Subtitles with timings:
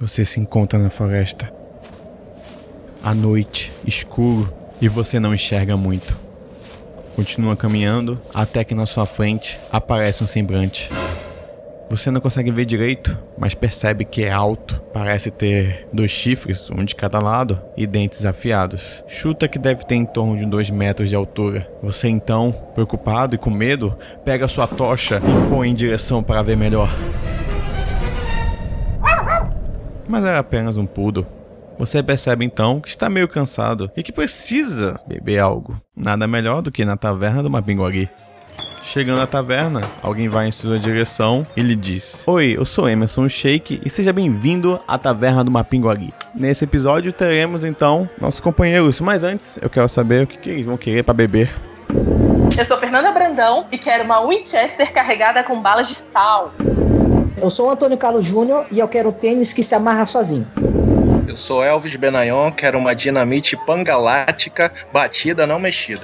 [0.00, 1.52] Você se encontra na floresta.
[3.04, 6.16] À noite, escuro, e você não enxerga muito.
[7.14, 10.88] Continua caminhando até que na sua frente aparece um semblante.
[11.90, 14.80] Você não consegue ver direito, mas percebe que é alto.
[14.90, 19.04] Parece ter dois chifres, um de cada lado, e dentes afiados.
[19.06, 21.70] Chuta que deve ter em torno de dois metros de altura.
[21.82, 23.94] Você então, preocupado e com medo,
[24.24, 26.88] pega sua tocha e põe em direção para ver melhor.
[30.10, 31.24] Mas era apenas um poodle.
[31.78, 35.80] Você percebe então que está meio cansado e que precisa beber algo.
[35.96, 38.10] Nada melhor do que na taverna do Mapinguari.
[38.82, 43.28] Chegando à taverna, alguém vai em sua direção e lhe diz: Oi, eu sou Emerson
[43.28, 46.12] Shake e seja bem-vindo à taverna do Mapinguari.
[46.34, 50.66] Nesse episódio teremos então nossos companheiros, mas antes eu quero saber o que, que eles
[50.66, 51.54] vão querer para beber.
[52.58, 56.52] Eu sou Fernanda Brandão e quero uma Winchester carregada com balas de sal.
[57.40, 60.46] Eu sou o Antônio Carlos Júnior e eu quero tênis que se amarra sozinho.
[61.26, 66.02] Eu sou Elvis Benayon, quero uma dinamite pangalática batida, não mexida.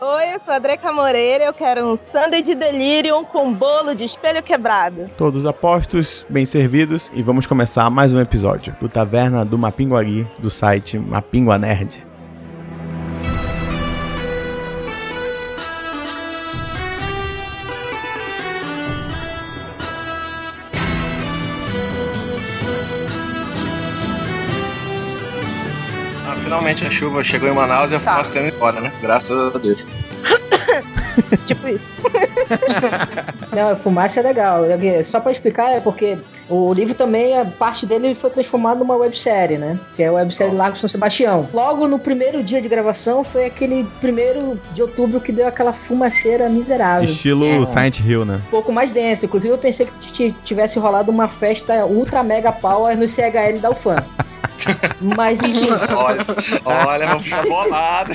[0.00, 4.04] Oi, eu sou a Dreca Moreira eu quero um sundae de delirium com bolo de
[4.04, 5.06] espelho quebrado.
[5.16, 10.48] Todos apostos, bem servidos e vamos começar mais um episódio do Taverna do Mapinguari do
[10.48, 12.06] site Mapingua Nerd.
[26.56, 28.12] Finalmente a chuva chegou em Manaus e a Tá.
[28.12, 28.92] fumaça indo embora, né?
[29.02, 29.78] Graças a Deus.
[31.46, 31.88] tipo isso.
[33.54, 34.64] Não, fumaça é legal.
[34.64, 36.16] É Só pra explicar, é porque
[36.48, 39.78] o livro também, a parte dele foi transformado numa websérie, né?
[39.94, 41.48] Que é a websérie Largo São Sebastião.
[41.52, 46.48] Logo no primeiro dia de gravação foi aquele primeiro de outubro que deu aquela fumaceira
[46.48, 47.04] miserável.
[47.04, 47.66] Estilo É.
[47.66, 48.40] Silent Hill, né?
[48.46, 49.24] Um pouco mais denso.
[49.26, 53.96] Inclusive, eu pensei que tivesse rolado uma festa ultra mega power no CHL da UFAM.
[55.16, 55.68] Mas enfim.
[55.94, 56.24] Olha,
[56.64, 58.12] olha, vou ficar bolado.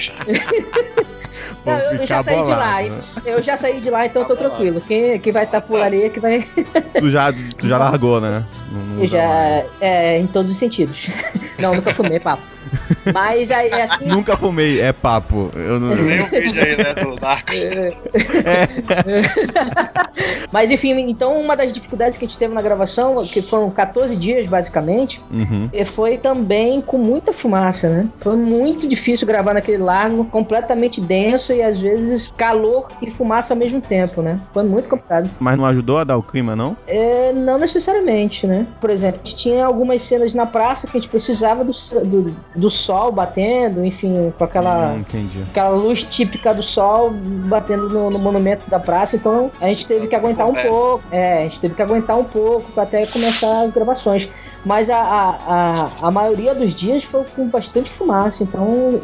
[1.65, 2.81] Não, eu, eu já saí de lá.
[2.81, 3.01] né?
[3.25, 4.81] Eu já saí de lá, então tô tranquilo.
[4.87, 6.47] Quem, quem vai estar por ali é que vai.
[6.99, 8.43] Tu já, tu já largou, né?
[8.71, 9.17] Não, não Eu já.
[9.27, 9.65] mais.
[9.79, 11.07] É, em todos os sentidos.
[11.61, 12.43] Não, nunca fumei, papo.
[13.13, 14.05] Mas aí, assim.
[14.05, 15.51] Nunca fumei, é papo.
[15.55, 15.95] Eu não...
[15.95, 17.49] Tem um vídeo aí, né, do Dark.
[20.51, 24.19] Mas enfim, então uma das dificuldades que a gente teve na gravação, que foram 14
[24.19, 25.69] dias basicamente, Uhum.
[25.73, 28.07] e foi também com muita fumaça, né?
[28.19, 33.57] Foi muito difícil gravar naquele lago, completamente denso e às vezes calor e fumaça ao
[33.57, 34.39] mesmo tempo, né?
[34.53, 35.29] Foi muito complicado.
[35.39, 36.75] Mas não ajudou a dar o clima, não?
[36.87, 38.65] É, não necessariamente, né?
[38.79, 41.71] Por exemplo, a gente tinha algumas cenas na praça que a gente precisava do,
[42.05, 44.95] do, do sol batendo, enfim, com aquela.
[44.97, 45.43] Entendi.
[45.49, 50.07] aquela luz típica do sol batendo no, no monumento da praça, então a gente teve
[50.07, 50.67] que aguentar um É.
[50.67, 54.29] pouco, é, a gente teve que aguentar um pouco até começar as gravações.
[54.63, 58.99] Mas a, a, a, a maioria dos dias foi com bastante fumaça, então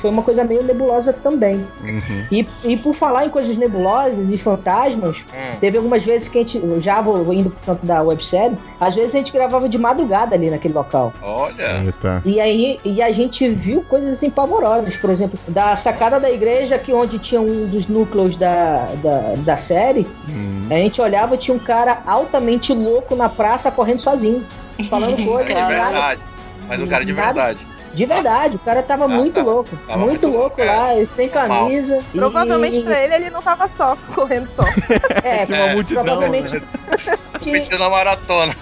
[0.00, 1.66] foi uma coisa meio nebulosa também.
[1.82, 2.26] Uhum.
[2.30, 5.56] E, e por falar em coisas nebulosas e fantasmas, Hum.
[5.60, 8.94] teve algumas vezes que a gente, eu já vou indo pro canto da websérie, às
[8.94, 11.12] vezes a gente gravava de madrugada ali naquele local.
[11.22, 12.22] Olha, Eita.
[12.24, 16.78] E aí e a gente viu coisas assim pavorosas, por exemplo, da sacada da igreja,
[16.78, 20.66] que onde tinha um dos núcleos da, da, da série, Hum.
[20.70, 24.44] a gente olhava tinha um cara altamente louco na praça correndo sozinho,
[24.88, 25.44] falando coisa.
[25.44, 26.22] de nada- verdade.
[26.68, 27.66] Mas um cara de verdade.
[27.94, 29.42] De verdade, o cara tava Ah, muito tá.
[29.42, 29.70] louco.
[29.86, 31.98] Tava muito, muito louco louco, lá, e sem camisa.
[32.12, 34.62] e- Provavelmente pra ele ele não tava só, correndo só.
[35.22, 36.04] É, Tinha uma É, multidão.
[36.04, 36.62] provavelmente, né?
[37.78, 38.54] Na maratona.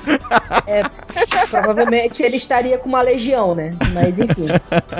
[1.51, 3.73] provavelmente ele estaria com uma legião, né?
[3.95, 4.47] Mas enfim.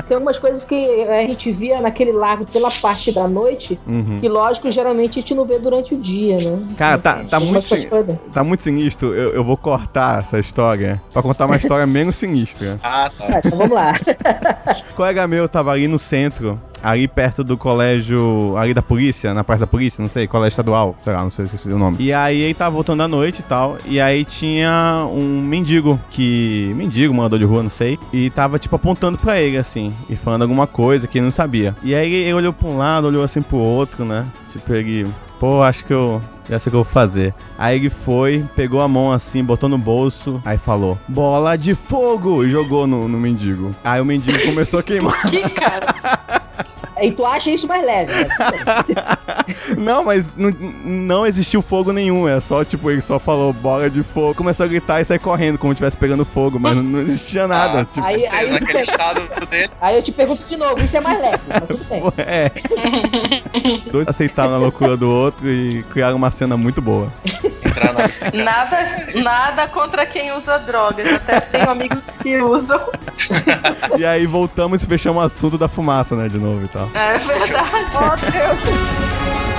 [0.07, 4.21] Tem algumas coisas que a gente via naquele lago pela parte da noite, Uhum.
[4.21, 6.59] que lógico, geralmente a gente não vê durante o dia, né?
[6.79, 7.89] Cara, tá, tá, muito, sin-
[8.35, 9.15] tá muito sinistro.
[9.15, 12.79] Eu, eu vou cortar essa história pra contar uma história menos sinistra.
[12.83, 13.25] Ah, tá.
[13.35, 13.95] Ah, então vamos lá.
[14.95, 19.61] Colega meu tava ali no centro, ali perto do colégio, ali da polícia, na praça
[19.61, 21.97] da polícia, não sei, colégio estadual, sei lá, não sei, esqueci o nome.
[22.01, 26.73] E aí ele tava voltando à noite e tal, e aí tinha um mendigo, que,
[26.77, 30.43] mendigo, morador de rua, não sei, e tava tipo apontando pra ele, assim, e falando
[30.43, 31.75] alguma coisa que ele não sabia.
[31.83, 35.07] E aí ele olhou pra um lado, olhou assim pro outro, né, tipo ele,
[35.39, 36.21] pô, acho que eu...
[36.57, 37.35] O que eu vou fazer.
[37.59, 42.45] Aí ele foi, pegou a mão assim, botou no bolso, aí falou: Bola de fogo!
[42.45, 43.75] E jogou no, no mendigo.
[43.85, 45.21] Aí o mendigo começou a queimar.
[45.31, 46.19] Que cara?
[47.01, 48.29] E tu acha isso mais leve, né?
[49.77, 50.51] Não, mas não,
[50.85, 52.29] não existiu fogo nenhum.
[52.29, 54.35] É só, tipo, ele só falou bola de fogo.
[54.35, 57.47] Começou a gritar e sair correndo, como se estivesse pegando fogo, mas não, não existia
[57.47, 57.81] nada.
[57.81, 57.85] Ah.
[57.85, 61.39] tipo, Aí, aí, eu per- aí eu te pergunto de novo, isso é mais leve,
[61.49, 62.03] mas tudo bem.
[62.19, 62.51] é.
[63.91, 67.13] Dois aceitaram a loucura do outro e criaram uma cena muito boa.
[67.71, 68.01] entrar na.
[68.45, 71.13] Nada, nada contra quem usa drogas.
[71.15, 72.81] Até tenho amigos que usam.
[73.99, 76.89] E aí voltamos e fechamos o assunto da fumaça, né, de novo e tal.
[76.95, 77.87] É verdade.
[77.95, 79.50] Oh, Deus.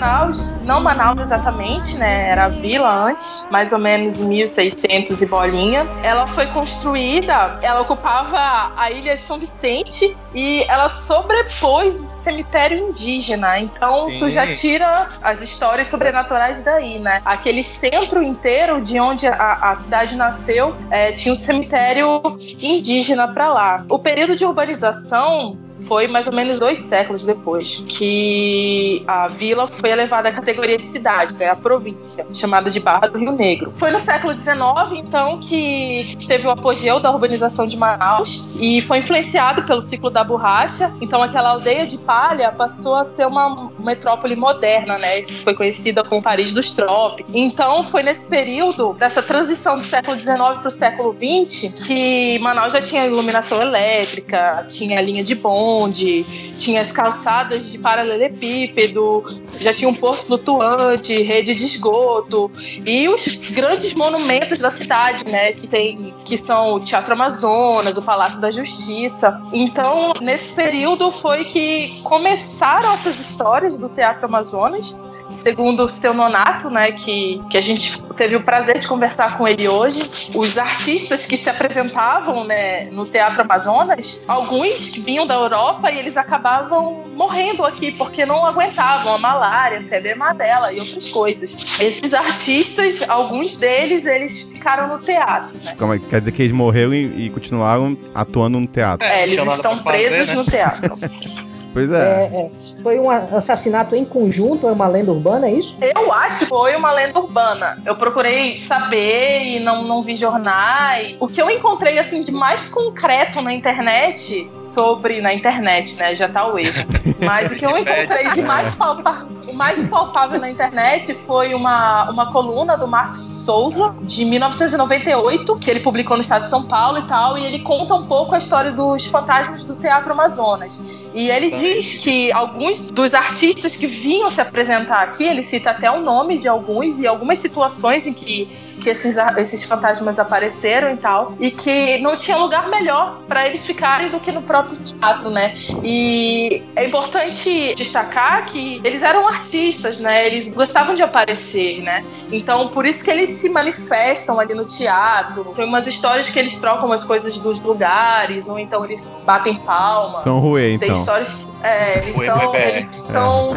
[0.00, 2.30] Manaus, não Manaus exatamente, né?
[2.30, 5.86] Era a vila antes, mais ou menos em 1600 e bolinha.
[6.02, 12.88] Ela foi construída, ela ocupava a ilha de São Vicente e ela sobrepôs o cemitério
[12.88, 13.60] indígena.
[13.60, 14.30] Então tu Sim.
[14.30, 17.20] já tira as histórias sobrenaturais daí, né?
[17.22, 22.22] Aquele centro inteiro de onde a, a cidade nasceu é, tinha um cemitério
[22.58, 23.84] indígena para lá.
[23.90, 29.89] O período de urbanização foi mais ou menos dois séculos depois que a vila foi
[29.90, 33.72] elevada à categoria de cidade, né, a província, chamada de Barra do Rio Negro.
[33.76, 34.56] Foi no século XIX,
[34.94, 40.22] então, que teve o apogeu da urbanização de Manaus e foi influenciado pelo ciclo da
[40.24, 40.94] borracha.
[41.00, 46.02] Então, aquela aldeia de palha passou a ser uma metrópole moderna, né, que foi conhecida
[46.04, 47.32] como Paris dos Trópicos.
[47.34, 52.72] Então, foi nesse período dessa transição do século XIX para o século XX que Manaus
[52.72, 56.24] já tinha iluminação elétrica, tinha linha de bonde,
[56.58, 62.50] tinha as calçadas de paralelepípedo, já tinha um porto flutuante, rede de esgoto
[62.86, 68.02] e os grandes monumentos da cidade, né, que tem que são o Teatro Amazonas, o
[68.02, 69.40] Palácio da Justiça.
[69.52, 74.94] Então, nesse período foi que começaram essas histórias do Teatro Amazonas
[75.30, 79.46] segundo o seu Nonato, né, que, que a gente teve o prazer de conversar com
[79.46, 85.34] ele hoje, os artistas que se apresentavam né, no Teatro Amazonas, alguns que vinham da
[85.34, 90.78] Europa e eles acabavam morrendo aqui porque não aguentavam a malária, a febre amarela e
[90.78, 91.80] outras coisas.
[91.80, 95.74] Esses artistas, alguns deles, eles ficaram no teatro, né?
[95.78, 99.06] Como é- Quer dizer que eles morreram e, e continuaram atuando no teatro.
[99.06, 100.34] É, eles estão fazer, presos né?
[100.34, 100.94] no teatro.
[101.72, 101.96] Pois é.
[101.96, 102.46] É, é.
[102.82, 105.76] Foi um assassinato em conjunto, é uma lenda urbana, é isso?
[105.80, 107.80] Eu acho que foi uma lenda urbana.
[107.84, 111.16] Eu procurei saber e não, não vi jornais.
[111.20, 115.20] O que eu encontrei, assim, de mais concreto na internet sobre...
[115.20, 116.14] Na internet, né?
[116.14, 116.86] Já tá o erro.
[117.24, 119.39] Mas o que eu encontrei de mais palpável...
[119.60, 125.70] O mais palpável na internet foi uma, uma coluna do Márcio Souza, de 1998, que
[125.70, 128.38] ele publicou no estado de São Paulo e tal, e ele conta um pouco a
[128.38, 130.88] história dos fantasmas do Teatro Amazonas.
[131.12, 135.90] E ele diz que alguns dos artistas que vinham se apresentar aqui, ele cita até
[135.90, 138.48] o nome de alguns e algumas situações em que,
[138.80, 143.64] que esses, esses fantasmas apareceram e tal, e que não tinha lugar melhor para eles
[143.64, 145.54] ficarem do que no próprio teatro, né?
[145.84, 150.26] E é importante destacar que eles eram artistas, né?
[150.26, 152.04] Eles gostavam de aparecer, né?
[152.32, 155.52] Então, por isso que eles se manifestam ali no teatro.
[155.54, 160.18] Tem umas histórias que eles trocam as coisas dos lugares, ou então eles batem palma.
[160.18, 160.92] São ruê, Tem então.
[160.92, 161.46] histórias.
[161.62, 162.54] É, eles Oi, são.
[162.54, 163.56] Eles são.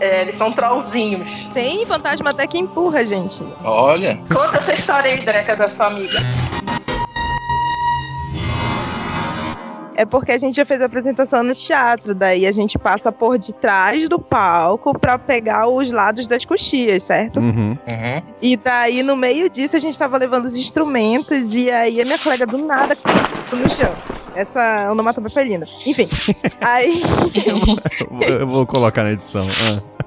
[0.00, 1.48] é, eles são trollzinhos.
[1.52, 3.42] Tem fantasma até que empurra, gente.
[3.64, 6.18] Olha, Conta essa história aí, Dreca, da sua amiga.
[9.94, 13.38] É porque a gente já fez a apresentação no teatro, daí a gente passa por
[13.38, 17.40] detrás do palco pra pegar os lados das coxias, certo?
[17.40, 17.70] Uhum.
[17.70, 18.22] uhum.
[18.40, 22.18] E daí, no meio disso, a gente tava levando os instrumentos e aí a minha
[22.18, 23.94] colega do nada caiu no chão.
[24.34, 25.66] Essa onomatopeia foi linda.
[25.86, 26.08] Enfim,
[26.60, 27.02] aí...
[28.26, 29.46] Eu vou colocar na edição.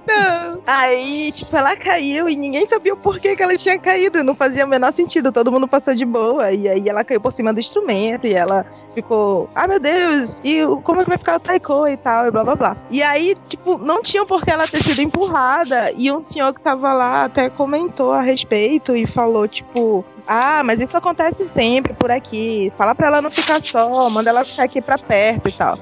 [0.10, 0.56] Ah.
[0.68, 4.24] Aí, tipo, ela caiu e ninguém sabia o porquê que ela tinha caído.
[4.24, 5.32] Não fazia o menor sentido.
[5.32, 6.52] Todo mundo passou de boa.
[6.52, 10.62] E aí ela caiu por cima do instrumento e ela ficou, ah, meu Deus, e
[10.84, 12.78] como é que vai ficar o taiko e tal, e blá blá blá.
[12.90, 15.92] E aí, tipo, não tinha por que ela ter sido empurrada.
[15.98, 20.82] E um senhor que tava lá até comentou a respeito e falou, tipo, Ah, mas
[20.82, 22.72] isso acontece sempre por aqui.
[22.78, 25.78] Fala pra ela não ficar só, manda ela ficar aqui pra perto e tal.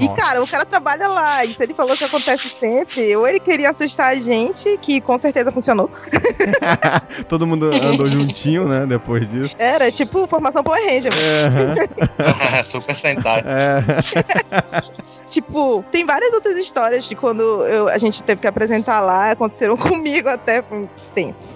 [0.00, 0.16] E, Nossa.
[0.16, 1.44] cara, o cara trabalha lá.
[1.44, 5.18] E se ele falou que acontece sempre, ou ele queria assustar a gente, que com
[5.18, 5.90] certeza funcionou.
[7.28, 8.86] Todo mundo andou juntinho, né?
[8.86, 9.54] Depois disso.
[9.58, 11.12] Era tipo formação Power Ranger.
[12.64, 13.42] Super Sentai.
[13.44, 13.84] É.
[15.30, 19.76] Tipo, tem várias outras histórias de quando eu- a gente teve que apresentar lá, aconteceram
[19.76, 20.64] comigo até.
[21.14, 21.48] Tenso.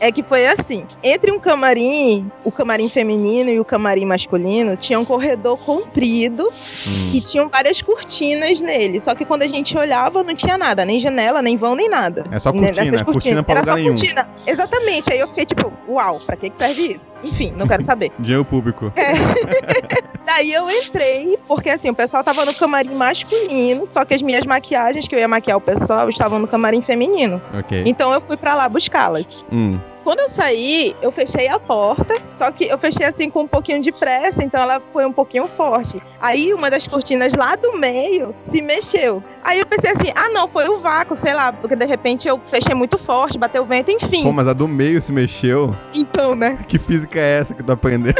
[0.00, 4.98] É que foi assim: entre um camarim, o camarim feminino e o camarim masculino, tinha
[4.98, 7.08] um corredor comprido Hum.
[7.12, 9.00] que tinham várias cortinas nele.
[9.00, 12.24] Só que quando a gente olhava, não tinha nada, nem janela, nem vão, nem nada.
[12.30, 13.94] É só Né, cortina, é cortina pra Era lugar só nenhum.
[13.94, 14.28] cortina.
[14.46, 15.12] Exatamente.
[15.12, 17.10] Aí eu fiquei tipo, uau, pra que que serve isso?
[17.24, 18.10] Enfim, não quero saber.
[18.18, 18.92] Dinheiro público.
[20.26, 24.44] Daí eu entrei, porque assim, o pessoal tava no camarim masculino, só que as minhas
[24.46, 27.40] maquiagens, que eu ia maquiar o pessoal, estavam no camarim feminino.
[27.58, 27.82] Ok.
[27.86, 29.23] Então eu fui pra lá buscá-las.
[29.52, 29.78] Hum.
[30.02, 33.80] Quando eu saí, eu fechei a porta, só que eu fechei assim com um pouquinho
[33.80, 36.02] de pressa, então ela foi um pouquinho forte.
[36.20, 39.22] Aí uma das cortinas lá do meio se mexeu.
[39.42, 42.38] Aí eu pensei assim: ah, não, foi o vácuo, sei lá, porque de repente eu
[42.50, 44.24] fechei muito forte, bateu o vento, enfim.
[44.24, 45.74] Pô, mas a do meio se mexeu.
[45.94, 46.58] Então, né?
[46.68, 48.14] Que física é essa que tu aprendeu?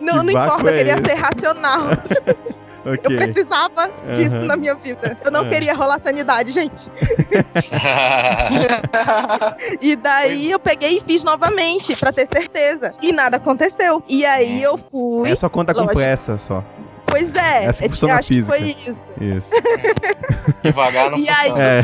[0.00, 1.04] Não, Que não importa, eu é queria esse?
[1.04, 1.90] ser racional.
[2.84, 3.16] Eu ok.
[3.16, 4.44] precisava disso Aham.
[4.46, 5.16] na minha vida.
[5.24, 5.48] Eu não É.
[5.48, 6.90] queria rolar sanidade, gente.
[9.80, 12.92] E daí eu peguei e fiz novamente, pra ter certeza.
[13.02, 14.02] E nada aconteceu.
[14.08, 15.30] E aí eu fui.
[15.30, 16.64] É só conta com pressa só.
[17.06, 18.56] Pois é, Essa eu funciona acho que física.
[18.56, 19.10] foi isso.
[19.20, 19.50] Isso.
[20.62, 21.50] Devagar não E aí?
[21.58, 21.82] É.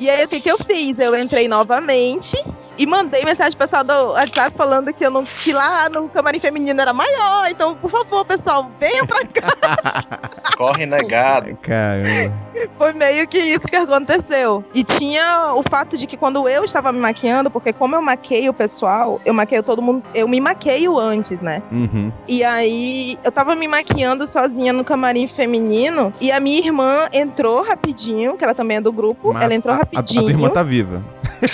[0.00, 0.98] E aí o que, que eu fiz?
[0.98, 2.42] Eu entrei novamente
[2.82, 6.40] e mandei mensagem pro pessoal do WhatsApp falando que eu não que lá no camarim
[6.40, 7.46] feminino era maior.
[7.48, 9.78] Então, por favor, pessoal, venham pra cá.
[10.58, 11.56] Corre negado.
[11.62, 12.34] Caramba.
[12.76, 14.64] Foi meio que isso que aconteceu.
[14.74, 18.50] E tinha o fato de que quando eu estava me maquiando, porque como eu maqueio
[18.50, 21.62] o pessoal, eu maqueio todo mundo, eu me maqueio antes, né?
[21.70, 22.12] Uhum.
[22.26, 27.62] E aí eu tava me maquiando sozinha no camarim feminino e a minha irmã entrou
[27.62, 30.22] rapidinho, que ela também é do grupo, Mas ela entrou a, a, a rapidinho.
[30.22, 31.00] tua irmã tá viva.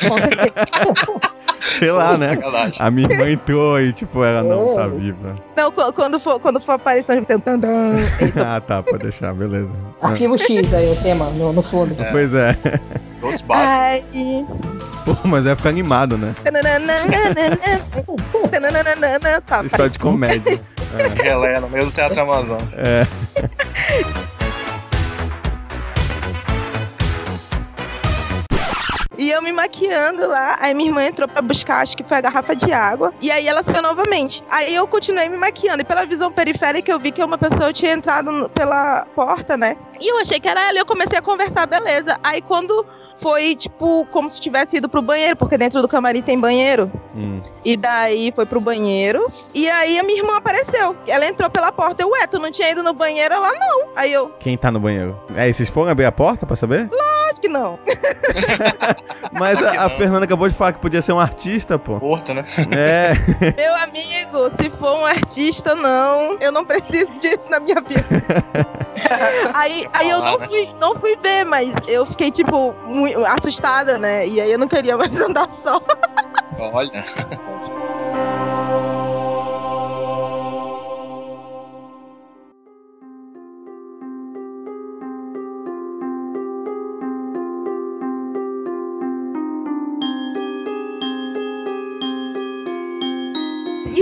[0.08, 0.52] com certeza.
[1.68, 2.38] Sei lá, né?
[2.78, 5.36] A minha irmã entrou e, tipo, ela não tá viva.
[5.56, 7.70] Não, qu- quando for, quando for aparecer, vai ser um tandam.
[8.46, 9.70] ah, tá, pode deixar, beleza.
[10.00, 11.94] Arquivo X aí, o tema, no, no fundo.
[12.10, 12.56] Pois é.
[13.20, 13.68] Ghostbusters.
[13.70, 14.04] Ai.
[15.04, 16.34] Pô, mas vai ficar animado, né?
[19.46, 20.60] Tá, História de comédia.
[21.22, 22.58] Gelé no meio do Teatro Amazon.
[22.76, 23.06] É.
[29.18, 32.20] E eu me maquiando lá, aí minha irmã entrou pra buscar, acho que foi a
[32.20, 34.44] garrafa de água, e aí ela saiu novamente.
[34.48, 37.92] Aí eu continuei me maquiando, e pela visão periférica eu vi que uma pessoa tinha
[37.92, 39.76] entrado pela porta, né?
[40.00, 42.16] E eu achei que era ela, e eu comecei a conversar, beleza.
[42.22, 42.86] Aí quando
[43.20, 46.90] foi, tipo, como se tivesse ido pro banheiro, porque dentro do camarim tem banheiro.
[47.14, 47.40] Hum.
[47.64, 49.20] E daí foi pro banheiro.
[49.54, 50.96] E aí a minha irmã apareceu.
[51.06, 52.02] Ela entrou pela porta.
[52.02, 53.34] Eu, ué, tu não tinha ido no banheiro?
[53.34, 53.88] Ela, não.
[53.96, 55.18] Aí eu, Quem tá no banheiro?
[55.36, 56.88] É, e vocês foram abrir a porta pra saber?
[57.30, 57.78] acho que não.
[59.38, 59.90] Mas a, a.
[59.90, 61.98] Fernanda acabou de falar que podia ser um artista, pô.
[62.00, 62.44] Porto, né?
[62.76, 63.12] É.
[63.56, 66.36] Meu amigo, se for um artista, não.
[66.40, 68.04] Eu não preciso disso na minha vida.
[69.54, 70.48] aí aí eu não né?
[70.48, 74.26] fui, não fui ver, mas eu fiquei, tipo, mui- assustada, né?
[74.26, 75.80] E aí eu não queria mais andar só.
[76.58, 77.04] Olha.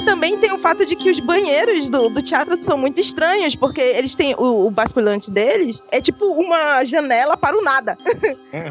[0.06, 3.80] Também tem o fato de que os banheiros do, do teatro são muito estranhos, porque
[3.80, 7.98] eles têm o, o basculante deles, é tipo uma janela para o nada.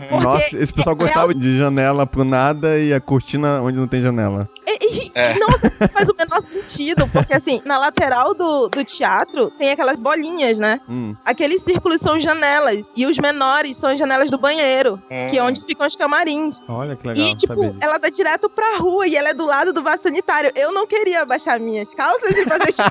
[0.10, 4.02] Porque Nossa, esse pessoal gostava de janela pro nada e a cortina onde não tem
[4.02, 4.50] janela.
[4.68, 5.34] E, e- É.
[5.40, 10.58] Nossa, faz o menor sentido, porque assim, na lateral do, do teatro tem aquelas bolinhas,
[10.58, 10.80] né?
[10.90, 11.16] Hum.
[11.26, 15.28] Aqueles círculos são janelas, e os menores são as janelas do banheiro, Hum.
[15.30, 16.60] que é onde ficam os camarins.
[16.68, 17.26] Olha que legal.
[17.28, 20.04] E, tipo, saber ela dá direto pra rua e ela é do lado do vaso
[20.04, 20.52] sanitário.
[20.56, 22.86] Eu não queria abaixar minhas calças e fazer xixi.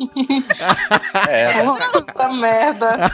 [1.28, 1.62] É,
[1.92, 3.10] Puta merda.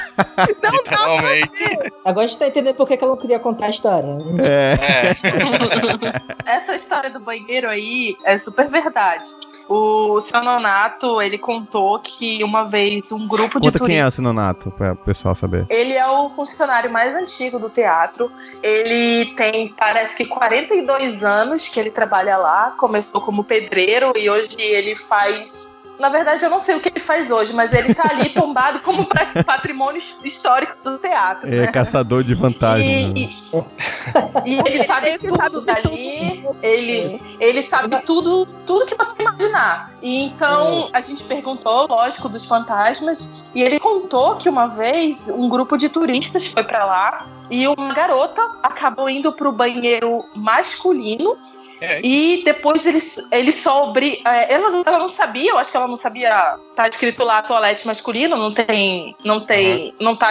[0.62, 2.00] Não dá pra.
[2.04, 4.08] Agora a gente tá entendendo por que que ela não queria contar a história.
[4.42, 4.76] É.
[6.46, 6.56] É.
[6.56, 9.34] Essa história do banheiro aí é super verdade.
[9.68, 14.10] O seu Nonato, ele contou que uma vez um grupo de Conta quem é o
[14.10, 15.66] Sinonato, pra o pessoal saber.
[15.68, 18.30] Ele é o funcionário mais antigo do teatro.
[18.62, 22.74] Ele tem, parece que 42 anos que ele trabalha lá.
[22.78, 25.75] Começou como pedreiro e hoje ele faz.
[25.98, 28.80] Na verdade, eu não sei o que ele faz hoje, mas ele tá ali tombado
[28.80, 29.06] como
[29.44, 31.48] patrimônio histórico do teatro.
[31.48, 31.66] É né?
[31.68, 32.80] caçador de fantasmas.
[32.80, 33.12] E, né?
[34.44, 36.46] e- e ele sabe Ele sabe tudo de dali.
[36.62, 39.92] Ele, ele sabe tudo, tudo que você imaginar.
[40.02, 45.48] E então a gente perguntou, lógico, dos fantasmas, e ele contou que uma vez um
[45.48, 51.38] grupo de turistas foi pra lá e uma garota acabou indo pro banheiro masculino
[51.80, 52.00] É.
[52.02, 52.99] e depois ele,
[53.33, 54.23] ele soube.
[54.25, 56.56] é, Ela, ela não sabia, eu acho que ela não sabia.
[56.75, 59.16] Tá escrito lá toalete masculino, não tem.
[59.25, 59.95] Não tem.
[60.00, 60.28] Não tá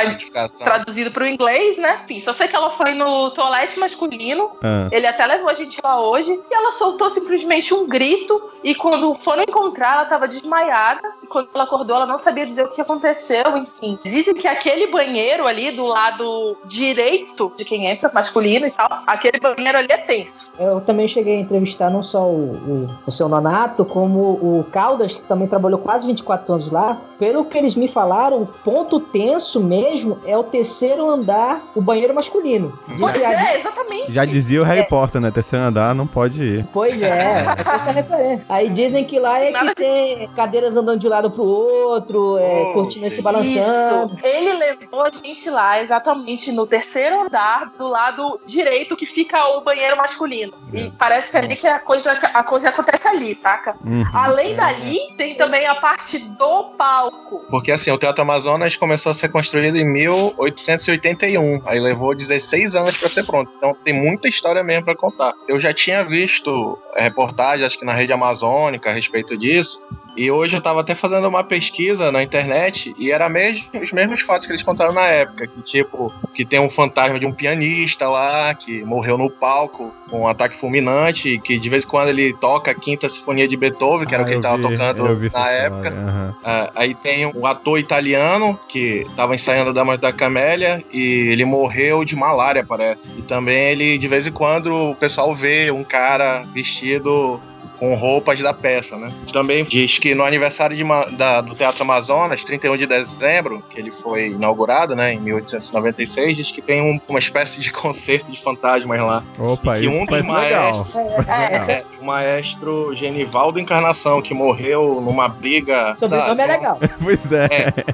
[0.64, 2.02] traduzido pro inglês, né?
[2.04, 4.52] Enfim, só sei que ela foi no toalete masculino.
[4.64, 4.88] Ah.
[4.92, 6.32] Ele até levou a gente lá hoje.
[6.50, 8.52] E ela soltou simplesmente um grito.
[8.64, 11.02] E quando foram encontrar, ela tava desmaiada.
[11.24, 13.44] E quando ela acordou, ela não sabia dizer o que aconteceu.
[13.58, 18.88] Enfim, dizem que aquele banheiro ali do lado direito de quem entra, masculino e tal,
[19.06, 20.52] aquele banheiro ali é tenso.
[20.60, 25.28] Eu também cheguei entrevistar não só o, o, o seu Nonato, como o Caldas, que
[25.28, 26.98] também trabalhou quase 24 anos lá.
[27.18, 32.14] Pelo que eles me falaram, o ponto tenso mesmo é o terceiro andar, o banheiro
[32.14, 32.78] masculino.
[33.00, 34.12] Pois Dizem- é, exatamente.
[34.12, 34.84] Já dizia o Harry É.
[34.84, 35.32] Potter, né?
[35.32, 36.68] Terceiro andar não pode ir.
[36.74, 38.46] Pois é, essa é a referência.
[38.50, 42.38] Aí dizem que lá é Nada que tem cadeiras andando de um lado pro outro,
[42.38, 44.16] é, Oh, cortinas se balançando.
[44.16, 44.18] Isso.
[44.28, 49.62] Ele levou a gente lá exatamente no terceiro andar, do lado direito que fica o
[49.62, 50.54] banheiro masculino.
[50.74, 53.76] E parece que é ali que a coisa, a coisa acontece ali, saca?
[53.84, 54.06] Uhum.
[54.14, 57.46] Além dali, tem também a parte do palco.
[57.50, 61.62] Porque assim, o Teatro Amazonas começou a ser construído em 1881.
[61.66, 63.54] Aí levou 16 anos pra ser pronto.
[63.56, 65.34] Então tem muita história mesmo pra contar.
[65.48, 69.80] Eu já tinha visto eh, reportagens, acho que na rede amazônica, a respeito disso.
[70.16, 74.22] E hoje eu tava até fazendo uma pesquisa na internet e era mesmo, os mesmos
[74.22, 75.48] fatos que eles contaram na época.
[75.48, 80.22] Que tipo, que tem um fantasma de um pianista lá, que morreu no palco com
[80.22, 84.08] um ataque fulminante, que de vez em quando ele toca a quinta sinfonia de Beethoven,
[84.08, 85.90] que era o Ah, que ele eu tava vi, tocando na época.
[85.90, 86.36] aham.
[86.44, 92.04] Ah, aí tem o ator italiano que tava ensaiando Damas da Camélia e ele morreu
[92.06, 93.10] de malária, parece.
[93.18, 97.40] E também ele, de vez em quando, o pessoal vê um cara vestido
[97.80, 99.12] com roupas da peça, né?
[99.32, 100.84] Também diz que no aniversário de
[101.16, 106.52] da- do Teatro Amazonas, 31 de dezembro, que ele foi inaugurado, né, em 1896, diz
[106.52, 109.24] que tem um- uma espécie de concerto de fantasmas lá.
[109.38, 110.72] Opa, E que isso um parece legal.
[110.78, 110.96] maestros-
[111.28, 115.96] É, É, o maestro Genivaldo Encarnação, que morreu numa briga...
[115.98, 116.80] Sobrenome da- é legal.
[117.04, 117.48] Pois é.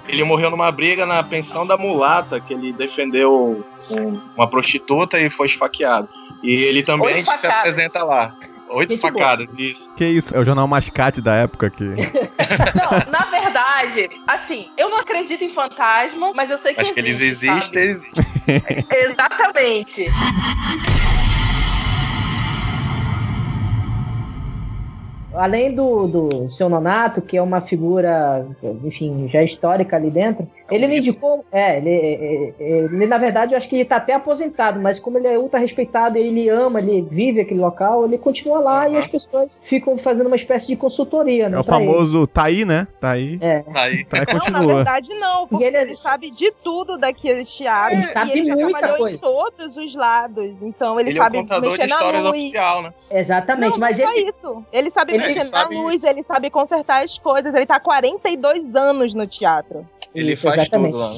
[0.08, 5.30] ele morreu numa briga na pensão da mulata, que ele defendeu um- uma prostituta e
[5.30, 6.08] foi esfaqueado.
[6.44, 8.34] E ele também se apresenta lá.
[8.72, 9.00] Oito boa.
[9.00, 9.92] facadas, isso.
[9.96, 10.36] Que isso?
[10.36, 11.84] É o jornal mascate da época aqui.
[12.76, 17.00] Não, na verdade, assim, eu não acredito em fantasma, mas eu sei que Mas que
[17.00, 18.86] eles existe, existem, eles existem.
[18.92, 20.06] Exatamente.
[25.34, 28.46] Além do, do seu Nonato, que é uma figura,
[28.84, 31.46] enfim, já histórica ali dentro, ele me indicou.
[31.52, 32.14] É, ele, é,
[32.60, 35.38] é, ele, na verdade, eu acho que ele tá até aposentado, mas como ele é
[35.38, 39.00] ultra respeitado, ele ama, ele vive aquele local, ele continua lá e Aham.
[39.00, 41.58] as pessoas ficam fazendo uma espécie de consultoria, né?
[41.58, 41.86] É o pra ele.
[41.92, 42.88] famoso tá aí, né?
[43.00, 43.38] Tá aí.
[43.42, 43.64] É.
[43.76, 44.06] Aí.
[44.06, 44.76] Tá, Não, na continua.
[44.76, 47.96] verdade não, porque E ele ele, é- sabe de tudo daquele teatro.
[47.96, 49.18] Ele sabe e ele muita trabalhou coisa.
[49.18, 50.62] em todos os lados.
[50.62, 52.30] Então ele, Ele, é o sabe contador de mexer na luz.
[52.30, 52.94] oficial, né?
[53.12, 54.32] Exatamente, não, mas não ele.
[54.34, 54.66] só isso.
[54.72, 56.08] Ele sabe Ele- mexer ele na sabe luz, isso.
[56.08, 57.54] ele sabe consertar as coisas.
[57.54, 59.88] Ele tá há 42 anos no teatro.
[60.14, 60.92] Ele faz exatamente.
[60.94, 61.12] tudo lá.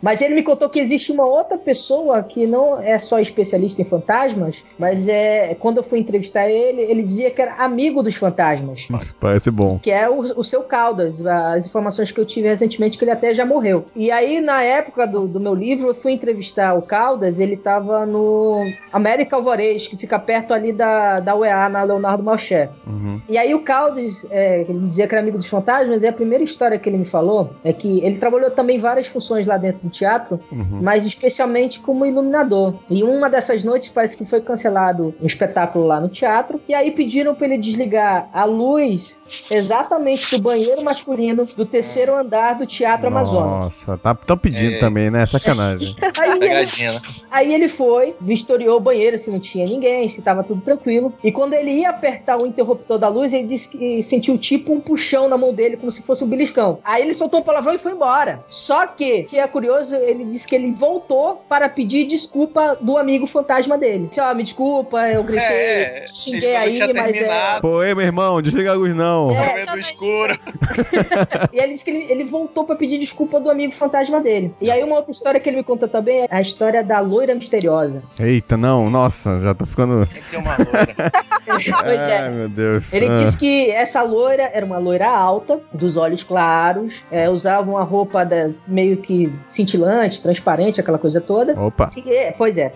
[0.00, 3.84] Mas ele me contou que existe uma outra pessoa que não é só especialista em
[3.84, 8.86] fantasmas, mas é quando eu fui entrevistar ele, ele dizia que era amigo dos fantasmas.
[9.00, 9.78] Isso parece bom.
[9.78, 13.34] Que é o, o seu Caldas, as informações que eu tive recentemente, que ele até
[13.34, 13.84] já morreu.
[13.94, 18.06] E aí, na época do, do meu livro, eu fui entrevistar o Caldas, ele tava
[18.06, 18.60] no
[18.92, 22.70] América Alvarez, que fica perto ali da, da UEA, na Leonardo Malcher.
[22.86, 23.20] Uhum.
[23.28, 26.44] E aí o Caldas, é, ele dizia que era amigo dos fantasmas, e a primeira
[26.44, 29.90] história que ele me falou é que ele trabalhou também várias funções lá dentro do
[29.90, 30.78] teatro, Uhum.
[30.80, 32.74] mas especialmente como iluminador.
[32.88, 36.90] E uma dessas noites parece que foi cancelado um espetáculo lá no teatro, e aí
[36.90, 39.18] pediram para ele desligar a luz
[39.50, 43.50] exatamente do banheiro masculino do terceiro andar do Teatro Amazonas.
[43.58, 44.78] Nossa, tá, tão pedindo É.
[44.78, 45.24] também, né?
[45.26, 45.94] Sacanagem.
[46.20, 47.00] Aí ele, né?
[47.30, 51.12] aí ele foi, vistoriou o banheiro se não tinha ninguém, se tava tudo tranquilo.
[51.24, 54.80] E quando ele ia apertar o interruptor da luz, ele disse que sentiu tipo um
[54.80, 56.78] puxão na mão dele, como se fosse um beliscão.
[56.84, 58.40] Aí ele soltou o palavrão e foi embora.
[58.48, 63.26] Só que, que é curioso, ele disse que ele voltou para pedir desculpa do amigo
[63.26, 64.06] fantasma dele.
[64.08, 67.60] Disse, ó, me desculpa, eu gritei, É, xinguei aí, mas é...
[67.60, 69.30] Pô, ei, meu irmão, desliga a luz não.
[69.30, 69.64] É.
[69.66, 70.38] Do escuro.
[71.52, 74.54] E ele disse que ele, ele voltou pra pedir desculpa do amigo fantasma dele.
[74.60, 77.34] E aí uma outra história que ele me conta também é a história da loira
[77.34, 78.02] misteriosa.
[78.18, 80.06] Eita, não, nossa, já tô ficando.
[80.06, 81.12] Tem que ter uma loira.
[81.84, 82.18] pois é.
[82.18, 82.92] Ai, meu Deus.
[82.92, 83.24] Ele Ah.
[83.24, 88.24] disse que essa loira era uma loira alta, dos olhos claros, é, usava uma roupa
[88.24, 89.30] da- meio que
[89.62, 91.58] cintilante, transparente, aquela coisa toda.
[91.58, 91.90] Opa.
[91.96, 92.72] E, é, pois é.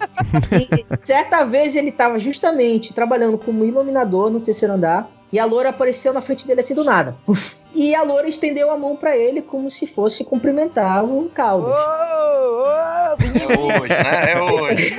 [0.52, 5.70] E certa vez ele estava justamente trabalhando como iluminador no terceiro andar e a loura
[5.70, 7.16] apareceu na frente dele assim do nada.
[7.26, 7.56] Uf.
[7.74, 11.74] E a loura estendeu a mão pra ele como se fosse cumprimentar o Caldas.
[11.74, 12.45] ô,
[13.38, 14.32] É hoje, né?
[14.32, 14.96] É hoje.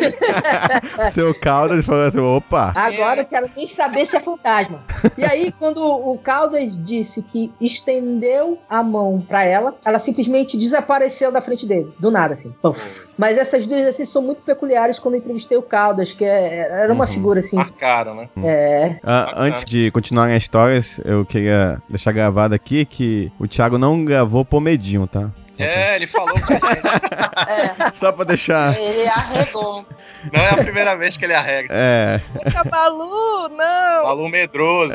[1.12, 2.72] Seu Caldas falou assim: opa.
[2.76, 4.84] Agora eu quero nem saber se é fantasma.
[5.18, 11.32] E aí, quando o Caldas disse que estendeu a mão pra ela, ela simplesmente desapareceu
[11.32, 11.92] da frente dele.
[12.00, 12.54] Do nada, assim.
[12.62, 13.08] Puf.
[13.18, 16.94] Mas essas duas, assim, são muito peculiares quando eu entrevistei o Caldas, que é- era
[16.94, 17.12] uma Uhum.
[17.12, 17.56] figura, assim.
[17.56, 18.30] Marcaram, né?
[18.44, 18.96] É.
[19.04, 24.04] Ah, antes de continuar as histórias, eu queria deixar gravado aqui que o Thiago não
[24.06, 25.30] gravou por medinho, tá?
[25.58, 26.88] É, ele falou com a gente.
[27.48, 28.78] É, Só pra deixar.
[28.80, 29.86] ele arregou.
[30.34, 31.70] Não é a primeira vez que ele arrega.
[31.72, 32.20] É.
[32.44, 34.04] Fica Balu, não!
[34.04, 34.94] Falou medroso.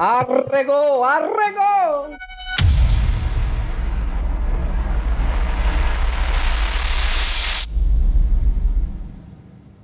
[0.00, 2.10] Arregou, arregou!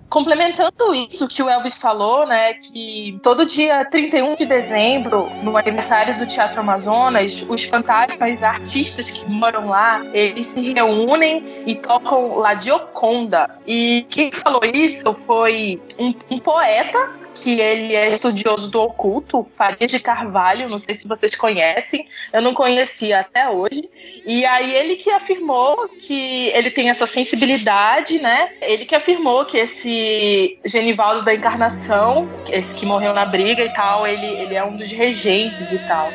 [0.09, 6.18] Complementando isso que o Elvis falou, né, que todo dia 31 de dezembro, no aniversário
[6.18, 12.55] do Teatro Amazonas, os fantasmas artistas que moram lá, eles se reúnem e tocam La
[12.55, 13.59] Gioconda.
[13.66, 19.87] E quem falou isso foi um, um poeta que ele é estudioso do oculto, Faria
[19.87, 23.81] de Carvalho, não sei se vocês conhecem, eu não conhecia até hoje.
[24.25, 28.51] E aí ele que afirmou que ele tem essa sensibilidade, né?
[28.61, 34.07] Ele que afirmou que esse Genivaldo da Encarnação, esse que morreu na briga e tal,
[34.07, 36.11] ele, ele é um dos regentes e tal.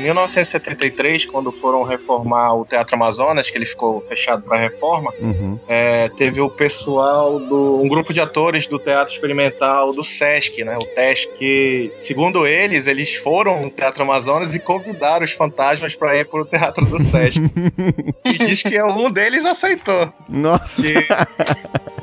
[0.00, 5.58] Em 1973, quando foram reformar o Teatro Amazonas, que ele ficou fechado para reforma, Uhum.
[5.68, 10.74] é, teve o pessoal do um grupo de atores do Teatro Experimental do Sesc, né?
[10.76, 16.16] O TESC, que, segundo eles, eles foram no Teatro Amazonas e convidaram os fantasmas para
[16.16, 17.38] ir pro Teatro do Sesc.
[18.24, 20.10] e diz que um deles aceitou.
[20.26, 20.80] Nossa.
[20.80, 21.06] Que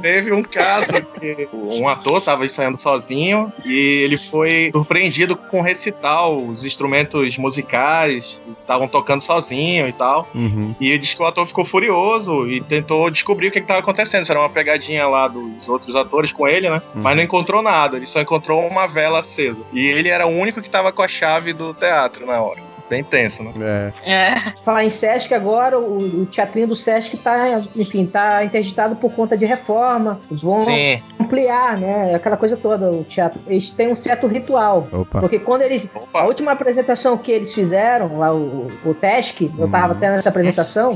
[0.03, 1.49] teve um caso que
[1.81, 8.87] um ator estava ensaiando sozinho e ele foi surpreendido com recital, os instrumentos musicais estavam
[8.87, 10.27] tocando sozinho e tal.
[10.33, 10.75] Uhum.
[10.79, 14.25] E ele disse que o ator ficou furioso e tentou descobrir o que estava acontecendo.
[14.25, 16.81] Se era uma pegadinha lá dos outros atores com ele, né?
[16.95, 17.01] Uhum.
[17.01, 19.61] Mas não encontrou nada, ele só encontrou uma vela acesa.
[19.73, 22.67] E ele era o único que estava com a chave do teatro na hora.
[22.89, 23.91] Bem tenso, né?
[24.05, 24.13] É.
[24.13, 24.53] É.
[24.63, 27.35] Falar em Sesc agora, o, o teatrinho do Sesc tá,
[27.75, 30.21] enfim, tá interditado por conta de reforma.
[30.31, 31.03] Vão Sim.
[31.31, 32.15] Ampliar, né?
[32.15, 33.41] Aquela coisa toda, o teatro.
[33.47, 34.87] Eles têm um certo ritual.
[34.91, 35.19] Opa.
[35.19, 35.87] Porque quando eles.
[35.93, 36.23] A Opa.
[36.23, 39.91] última apresentação que eles fizeram, lá o, o Tesc, eu tava Uhum.
[39.97, 40.89] até nessa apresentação,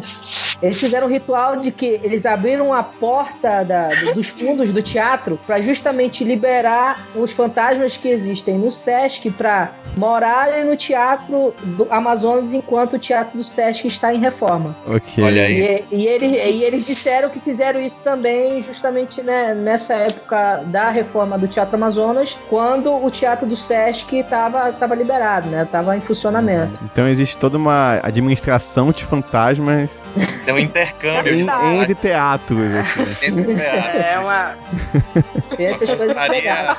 [0.61, 4.81] eles fizeram um ritual de que eles abriram a porta da- do- dos fundos do
[4.81, 11.87] teatro para justamente liberar os fantasmas que existem no Sesc para morarem no teatro do
[11.89, 14.75] Amazonas enquanto o teatro do Sesc está em reforma.
[14.87, 15.23] Ok.
[15.23, 15.83] Olha aí.
[15.91, 20.20] E, e eles, e eles disseram que fizeram isso também justamente né, nessa época
[20.67, 25.67] da reforma do Teatro Amazonas, quando o Teatro do Sesc estava tava liberado, né?
[25.71, 26.77] Tava em funcionamento.
[26.83, 30.09] Então existe toda uma administração de fantasmas
[30.45, 31.33] Tem um intercâmbio.
[31.35, 32.73] em- entre teatros.
[32.75, 33.01] assim.
[33.25, 33.95] Entre teatros.
[33.95, 34.55] É uma.
[35.55, 36.15] Tem essas coisas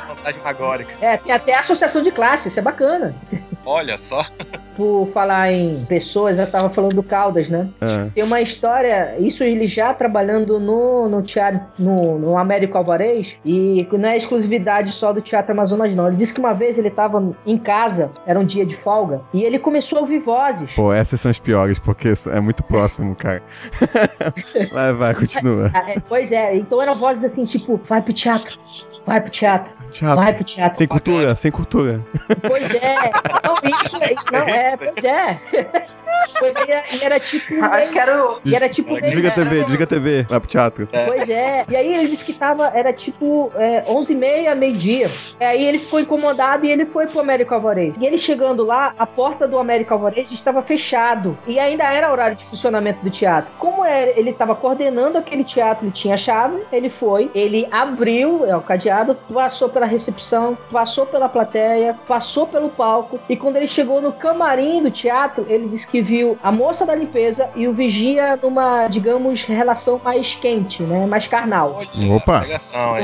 [0.06, 0.92] fantasmagórica.
[1.00, 3.14] É, tem até associação de classe, isso é bacana.
[3.64, 4.22] Olha só.
[4.74, 7.68] Por falar em pessoas, eu tava falando do Caldas, né?
[7.80, 13.34] Ah, Tem uma história, isso ele já trabalhando no, no teatro, no, no Américo Alvarez,
[13.44, 16.08] e não é exclusividade só do Teatro Amazonas, não.
[16.08, 19.42] Ele disse que uma vez ele tava em casa, era um dia de folga, e
[19.44, 20.72] ele começou a ouvir vozes.
[20.74, 23.42] Pô, essas são as piores, porque é muito próximo, cara.
[24.72, 25.70] vai, vai, continua.
[25.74, 28.58] Ah, é, Pois é, então eram vozes assim, tipo, vai pro teatro,
[29.06, 30.16] vai pro teatro, Chato.
[30.16, 30.78] vai pro teatro.
[30.78, 32.00] Sem cultura, sem cultura.
[32.48, 32.94] Pois é,
[33.62, 35.40] isso, isso não, é, pois é.
[36.38, 37.64] Pois é, e era tipo.
[37.64, 38.40] Acho que era o.
[38.44, 39.00] E era tipo.
[39.00, 40.88] Desliga a era- TV, desliga a TV, vai pro teatro.
[41.06, 41.64] Pois é.
[41.68, 45.06] E aí ele disse que tava, era tipo é, 11h30, meio-dia.
[45.40, 47.94] E aí ele ficou incomodado e ele foi pro Américo Alvarez.
[48.00, 51.36] E ele chegando lá, a porta do Américo Alvarez estava fechado.
[51.46, 53.52] E ainda era horário de funcionamento do teatro.
[53.58, 58.44] Como é, ele estava coordenando aquele teatro, ele tinha a chave, ele foi, ele abriu
[58.44, 63.51] é, o cadeado, passou pela pela recepção, passou pela plateia, passou pelo palco e quando
[63.56, 67.66] ele chegou no camarim do teatro, ele disse que viu a moça da limpeza e
[67.66, 71.06] o vigia numa, digamos, relação mais quente, né?
[71.06, 71.74] Mais carnal.
[71.76, 72.44] Olha, Opa.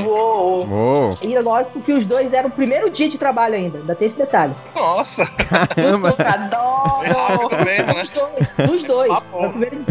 [0.07, 0.67] Uou.
[0.69, 3.95] Uou, E é lógico que os dois eram o primeiro dia de trabalho ainda, ainda
[3.95, 4.55] tem esse detalhe.
[4.75, 6.11] Nossa, caramba.
[7.65, 7.93] né?
[7.95, 8.69] Dos dois.
[8.69, 9.13] Dos dois.
[9.13, 9.45] Ah, pô.
[9.45, 9.85] É o primeiro,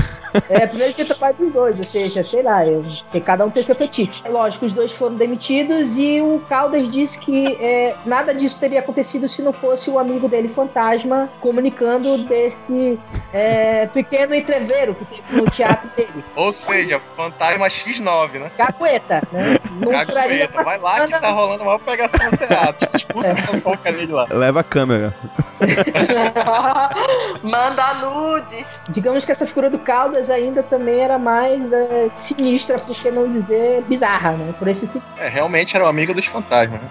[0.49, 2.83] é, primeiro dia de trabalho dos dois, ou seja, sei lá, eu,
[3.25, 4.21] cada um tem seu fetiche.
[4.25, 8.79] É lógico, os dois foram demitidos e o Caldas disse que é, nada disso teria
[8.79, 12.99] acontecido se não fosse o amigo dele, Fantasma, comunicando desse
[13.33, 16.23] é, pequeno entreveiro que teve no teatro dele.
[16.35, 18.51] Ou seja, Fantasma X9, né?
[18.55, 19.57] Cacueta, né?
[19.79, 22.89] Não uma vai lá que tá rolando a maior pegação no teatro.
[22.95, 24.25] Expulsa essa porcaria de lá.
[24.29, 25.15] Leva a câmera.
[27.43, 28.85] Manda nudes.
[28.89, 33.31] Digamos que essa figura do Caldas ainda também era mais é, sinistra, por que não
[33.31, 34.53] dizer bizarra, né?
[34.57, 35.09] Por esse sentido.
[35.19, 36.89] É, realmente era o amigo dos fantasmas, né?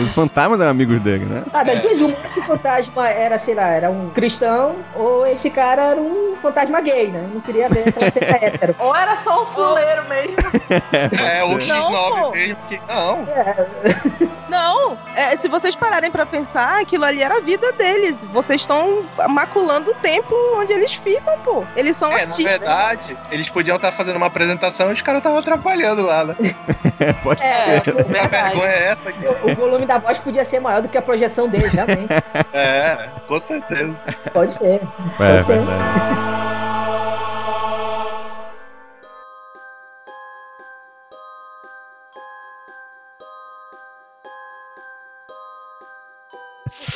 [0.00, 1.44] Os fantasmas eram amigos dele, né?
[1.52, 5.82] Ah, das duas, uma, esse fantasma era, sei lá, era um cristão, ou esse cara
[5.92, 7.28] era um fantasma gay, né?
[7.32, 8.74] Não queria ver aquela cena hétero.
[8.78, 10.36] Ou era só um fuleiro mesmo.
[11.32, 12.30] É, o Não, X9 pô.
[12.30, 12.80] mesmo que.
[12.88, 13.26] Não,
[14.48, 18.24] Não, é, se vocês pararem pra pensar, aquilo ali era a vida deles.
[18.26, 21.64] Vocês estão maculando o templo onde eles ficam, pô.
[21.76, 22.58] Eles são é, na artistas.
[22.58, 26.34] verdade, eles podiam estar fazendo uma apresentação e os caras estavam atrapalhando lá, né?
[27.22, 28.28] Pode É, A verdade.
[28.28, 29.24] vergonha é essa aqui.
[29.26, 32.12] o volume da voz podia ser maior do que a projeção dele, realmente.
[32.52, 32.61] É,
[33.28, 33.94] com certeza.
[34.32, 34.74] Pode ser.
[34.74, 34.80] É,
[35.16, 35.52] Pode ser.
[35.54, 36.62] verdade.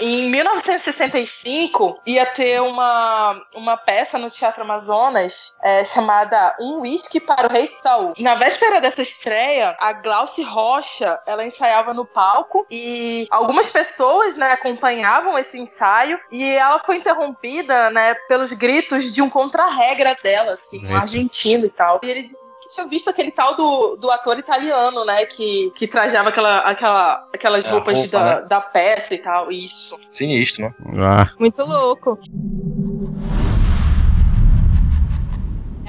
[0.00, 7.48] Em 1965, ia ter uma, uma peça no Teatro Amazonas é, chamada Um Whisky para
[7.48, 8.12] o Rei Saul.
[8.20, 14.52] Na véspera dessa estreia, a Glauce Rocha, ela ensaiava no palco e algumas pessoas, né,
[14.52, 20.86] acompanhavam esse ensaio e ela foi interrompida, né, pelos gritos de um contra-regra dela, assim,
[20.86, 22.00] um argentino e tal.
[22.02, 25.86] E ele disse que tinha visto aquele tal do, do ator italiano, né, que, que
[25.86, 28.42] trajava aquela, aquela, aquelas É, roupas roupa, da, né?
[28.42, 29.98] da peça e tal, isso.
[30.10, 30.74] Sinistro, né?
[30.98, 32.18] Ah, Muito louco.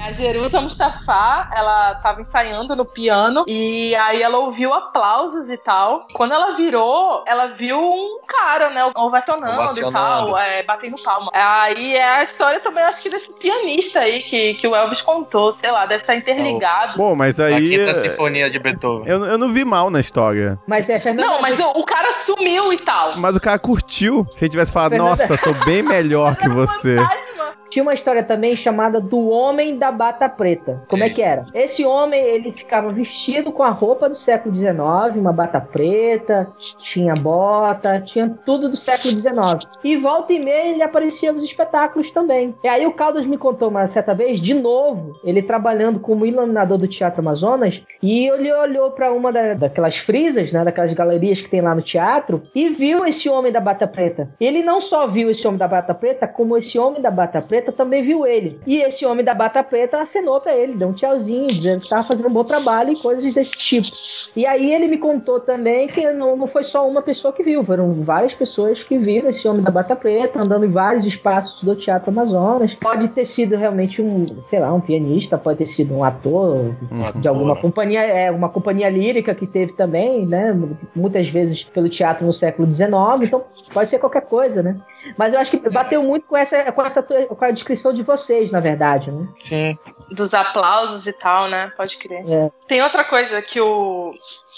[0.00, 6.06] A Jerusa Mustafa, ela tava ensaiando no piano e aí ela ouviu aplausos e tal.
[6.14, 9.92] Quando ela virou, ela viu um cara, né, ovacionando, e Ovacionando.
[9.92, 11.30] tal, é, batendo palma.
[11.34, 15.50] Aí é a história também, acho que desse pianista aí que, que o Elvis contou,
[15.52, 16.96] sei lá, deve estar interligado.
[16.96, 17.68] Bom, mas A aí.
[17.78, 19.06] quinta sinfonia de Beethoven.
[19.06, 20.58] Eu, eu não vi mal na história.
[20.66, 21.26] Mas é, Fernando.
[21.26, 23.16] Não, mas o, o cara sumiu e tal.
[23.16, 24.24] Mas o cara curtiu.
[24.32, 26.96] Se ele tivesse falado, Fernanda- nossa, sou bem melhor que você.
[26.96, 27.57] Fantasma.
[27.70, 30.82] Tinha uma história também chamada do Homem da Bata Preta.
[30.88, 31.44] Como é que era?
[31.54, 34.76] Esse homem, ele ficava vestido com a roupa do século XIX,
[35.16, 39.68] uma bata preta, tinha bota, tinha tudo do século XIX.
[39.84, 42.54] E volta e meia ele aparecia nos espetáculos também.
[42.62, 46.78] E aí o Caldas me contou uma certa vez, de novo, ele trabalhando como iluminador
[46.78, 51.48] do Teatro Amazonas, e ele olhou para uma da- daquelas frisas, né, daquelas galerias que
[51.50, 54.28] tem lá no teatro, e viu esse homem da bata preta.
[54.40, 57.57] Ele não só viu esse homem da bata preta, como esse homem da bata preta
[57.62, 58.58] também viu ele.
[58.66, 62.04] E esse homem da bata preta acenou pra ele, deu um tchauzinho, dizendo que tava
[62.04, 63.88] fazendo um bom trabalho e coisas desse tipo.
[64.36, 67.64] E aí ele me contou também que não, não foi só uma pessoa que viu,
[67.64, 71.74] foram várias pessoas que viram esse homem da bata preta andando em vários espaços do
[71.76, 72.74] Teatro Amazonas.
[72.74, 77.20] Pode ter sido realmente um, sei lá, um pianista, pode ter sido um ator, Um
[77.20, 77.62] de alguma ator.
[77.62, 80.56] companhia, é, uma companhia lírica que teve também, né?
[80.94, 82.88] Muitas vezes pelo teatro no século XIX,
[83.22, 83.42] então
[83.72, 84.74] pode ser qualquer coisa, né?
[85.16, 88.50] Mas eu acho que bateu muito com essa, com essa tua- a descrição de vocês,
[88.50, 89.26] na verdade, né?
[89.40, 89.78] Sim.
[90.10, 91.72] Dos aplausos e tal, né?
[91.76, 92.24] Pode crer.
[92.28, 92.50] É.
[92.66, 94.12] Tem outra coisa que o,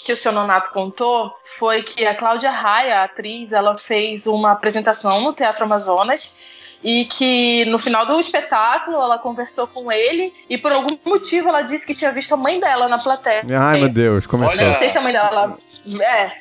[0.05, 4.51] que o seu Nonato contou, foi que a Cláudia Raia, a atriz, ela fez uma
[4.51, 6.37] apresentação no Teatro Amazonas
[6.83, 11.61] e que no final do espetáculo ela conversou com ele e por algum motivo ela
[11.61, 13.43] disse que tinha visto a mãe dela na plateia.
[13.59, 14.55] Ai, meu Deus, começou.
[14.55, 15.55] Nem sei se a mãe dela.
[16.01, 16.31] É.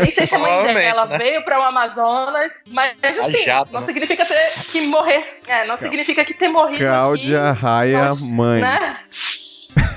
[0.00, 1.18] Nem sei se a mãe dela né?
[1.18, 3.86] veio para o Amazonas, mas assim, jato, não né?
[3.86, 5.40] significa ter que morrer.
[5.46, 6.84] É, não significa que ter morrido.
[6.84, 8.60] Cláudia aqui, Raia, não- mãe.
[8.60, 8.94] Né?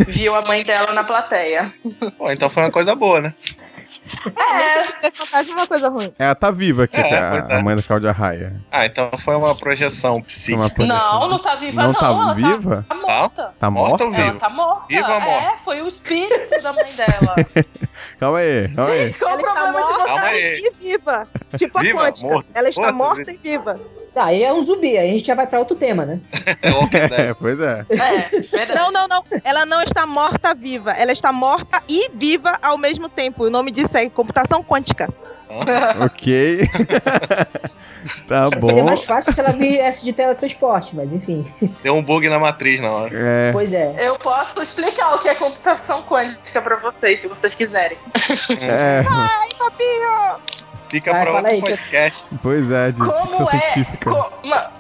[0.08, 1.72] Viu a mãe dela na plateia.
[2.18, 3.34] Pô, então foi uma coisa boa, né?
[4.36, 6.14] É, É fantasma é uma coisa ruim.
[6.18, 7.64] Ela tá viva aqui, É, a- pois a, é.
[7.64, 8.54] mãe da Cláudia Raia.
[8.72, 10.58] Ah, então foi uma projeção psíquica.
[10.62, 11.20] uma projeção.
[11.20, 12.00] não, não tá viva, Não não.
[12.00, 12.86] tá ela viva?
[12.88, 13.54] Tá, morta.
[13.60, 14.04] Tá Morta morta?
[14.06, 14.40] ou Ela viva?
[14.40, 14.86] tá morta.
[14.88, 15.46] Viva ou morta?
[15.46, 17.36] É, foi o espírito da mãe dela.
[18.20, 19.10] Calma aí, calma aí.
[19.10, 20.42] Gente, qual Ela o está problema de morta Calma aí.
[20.42, 21.28] e viva.
[21.58, 22.28] Tipo a Viva, quântica.
[22.28, 22.50] morta.
[22.54, 23.32] Ela está Morta, morta viva.
[23.32, 23.80] e viva.
[24.14, 26.20] Tá, aí é um zumbi, aí a gente já vai pra outro tema, né?
[27.18, 27.86] É pois é.
[27.90, 28.76] É.
[28.76, 29.24] Não, não, não.
[29.44, 30.92] Ela não está morta viva.
[30.92, 33.46] Ela está morta e viva ao mesmo tempo.
[33.46, 35.08] O nome disso é computação quântica.
[36.06, 36.60] Ok.
[38.28, 38.84] tá Seria bom.
[38.84, 41.52] mais fácil se ela viesse de teletransporte, mas enfim.
[41.82, 43.12] Deu um bug na matriz na hora.
[43.14, 43.52] É.
[43.52, 43.96] Pois é.
[43.98, 47.98] Eu posso explicar o que é computação quântica pra vocês, se vocês quiserem.
[48.60, 50.59] É, Ai, papinho!
[50.90, 52.26] Fica Vai, pra outro aí, que- podcast.
[52.42, 53.50] pois é, de ficção é.
[53.50, 54.10] científica.
[54.12, 54.32] co-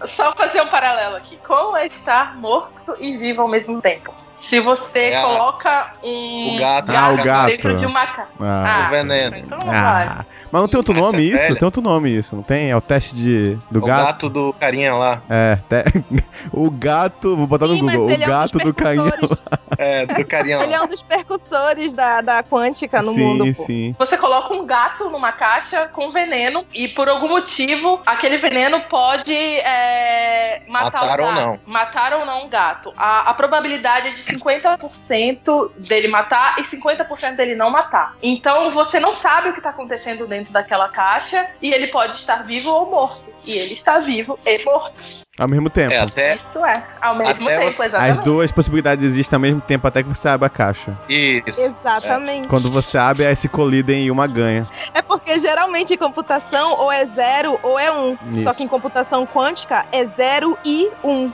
[0.05, 1.37] só fazer um paralelo aqui.
[1.45, 4.13] Como é estar morto e vivo ao mesmo tempo?
[4.35, 6.89] Se você É coloca um o gato.
[6.95, 7.47] Ah, o gato.
[7.47, 8.25] dentro de uma ca...
[8.39, 9.35] Ah, O veneno.
[9.35, 10.07] Então não vai.
[10.07, 11.37] Ah, mas não tem outro Essa nome é isso?
[11.37, 11.55] velha.
[11.57, 12.71] Tem outro nome isso, não tem?
[12.71, 14.05] É o teste de, do o gato?
[14.05, 15.21] gato do carinha lá.
[15.29, 18.63] É, te- o gato, vou botar Sim, no Google, o ele é um gato dos
[18.63, 19.11] do carinha.
[19.11, 19.45] percussores.
[19.89, 23.63] É, do carinha Ele é um dos percussores da, da quântica no sim, mundo, pô.
[23.63, 23.95] sim.
[23.97, 29.33] Você coloca um gato numa caixa com veneno e por algum motivo aquele veneno pode
[29.33, 31.41] é, matar Matar o ou gato.
[31.41, 31.59] não.
[31.73, 32.93] Matar ou não o gato.
[32.97, 38.15] A, a probabilidade é de 50% dele matar e 50% dele não matar.
[38.21, 42.43] Então você não sabe o que está acontecendo dentro daquela caixa e ele pode estar
[42.43, 43.27] vivo ou morto.
[43.45, 45.03] E ele está vivo e morto.
[45.37, 45.93] Ao mesmo tempo.
[45.93, 46.73] É, até Isso é.
[47.01, 48.19] Ao mesmo Até tempo, você- exatamente.
[48.19, 50.97] As duas possibilidades existem ao mesmo tempo até que você abre a caixa.
[51.07, 51.61] isso.
[51.61, 52.47] Exatamente.
[52.47, 54.63] Quando você abre, aí se colidem e uma ganha.
[54.93, 58.17] É porque geralmente em computação ou é zero ou é um.
[58.33, 58.43] Isso.
[58.43, 61.31] Só que em computação quântica é zero e um.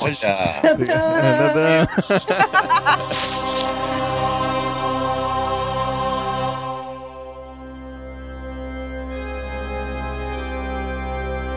[0.00, 0.54] Olha.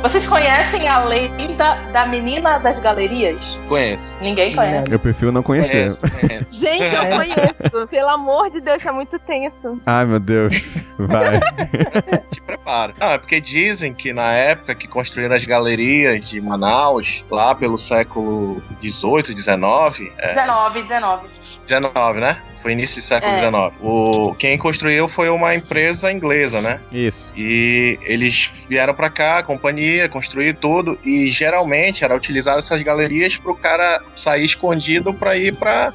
[0.08, 3.62] Vocês conhecem a lenda da menina das galerias?
[3.68, 4.16] Conheço.
[4.22, 4.90] Ninguém conhece.
[4.90, 5.98] Eu prefiro não conhecer.
[5.98, 6.62] Conheço, conheço.
[6.62, 7.88] Gente, eu conheço.
[7.90, 9.82] Pelo amor de Deus, é muito tenso.
[9.86, 10.64] Ai, meu Deus.
[10.98, 11.42] Vai.
[12.32, 12.94] Te prepara.
[12.98, 17.78] Não, é porque dizem que na época que construíram as galerias de Manaus, lá pelo
[17.78, 21.28] século XVIII, XIX, é, 19, 19.
[21.66, 22.38] 19, né?
[22.68, 23.40] Foi início do século É.
[23.40, 23.54] XIX.
[23.82, 26.82] O, quem construiu foi uma empresa inglesa, né?
[26.92, 27.32] Isso.
[27.34, 31.00] E eles vieram pra cá, a companhia, construir tudo.
[31.06, 35.94] E geralmente era utilizado essas galerias pro cara sair escondido pra ir pra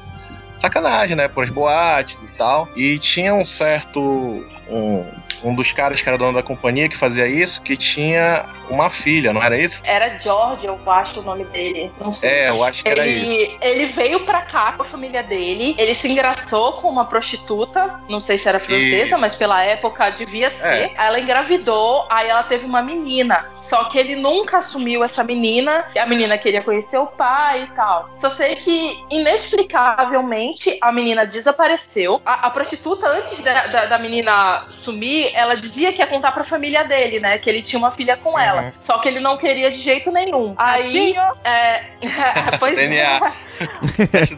[0.57, 1.27] sacanagem, né?
[1.27, 2.67] Pras boates e tal.
[2.75, 4.43] E tinha um certo.
[4.67, 5.05] Um,
[5.43, 9.33] um dos caras que era dono da companhia que fazia isso, que tinha uma filha,
[9.33, 9.81] não era isso?
[9.83, 11.91] Era George, eu acho o nome dele.
[11.99, 12.29] Não sei.
[12.29, 13.31] É, eu acho que era isso.
[13.31, 15.75] Ele, ele veio pra cá com a família dele.
[15.77, 17.99] Ele se engraçou com uma prostituta.
[18.09, 19.17] Não sei se era francesa, Isso.
[19.17, 20.91] mas pela época devia ser.
[20.95, 23.45] Ela engravidou, aí ela teve uma menina.
[23.55, 25.85] Só que ele nunca assumiu essa menina.
[25.97, 28.09] A menina queria conhecer o pai e tal.
[28.15, 32.21] Só sei que, inexplicavelmente, a menina desapareceu.
[32.25, 36.43] A, a prostituta, antes da, da, da menina sumir, ela dizia que ia contar pra
[36.43, 37.37] família dele, né?
[37.37, 38.63] Que ele tinha uma filha com ela.
[38.63, 38.71] Uhum.
[38.79, 40.53] Só que ele não queria de jeito nenhum.
[40.57, 40.83] Aí.
[40.83, 41.21] Tadinho.
[41.43, 41.83] É,
[42.59, 42.95] pois DNA.
[42.97, 43.33] é.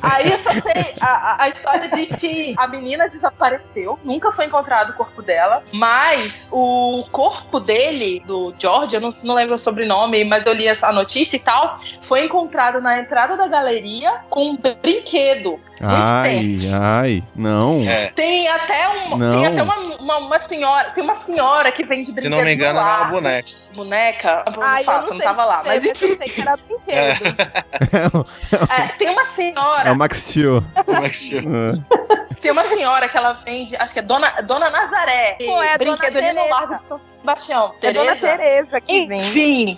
[0.01, 4.91] Aí eu só sei, a, a- história diz que a menina desapareceu, nunca foi encontrado
[4.91, 10.23] o corpo dela, mas o corpo dele, do George, eu não, não lembro o sobrenome,
[10.25, 14.58] mas eu li essa notícia e tal, foi encontrado na entrada da galeria com um
[14.82, 15.60] brinquedo.
[15.82, 16.41] Ai,
[16.73, 17.23] ai.
[17.36, 17.82] Não.
[17.88, 18.08] É.
[18.08, 19.36] Tem até, um, Não.
[19.36, 22.54] tem até uma, uma, uma senhora, tem uma senhora que vende Se brinquedo não me
[22.54, 23.49] engano, no era uma boneca.
[23.75, 24.45] Boneca?
[24.56, 26.17] Eu Ai, eu faço, não não sei tava lá, mas Eu enfim.
[26.17, 28.25] sei que era brinquedo.
[28.69, 30.63] É, tem uma senhora É o Max Steel.
[31.04, 31.84] É que se chama?
[31.91, 32.36] É.
[32.36, 35.36] Tem uma senhora que ela vende, acho que é Dona, Dona Nazaré.
[35.39, 36.50] Pô, é brinquedo ali no.
[36.50, 37.74] Largo de São Sebastião.
[37.82, 39.20] É Dona Tereza que vem.
[39.20, 39.78] Enfim,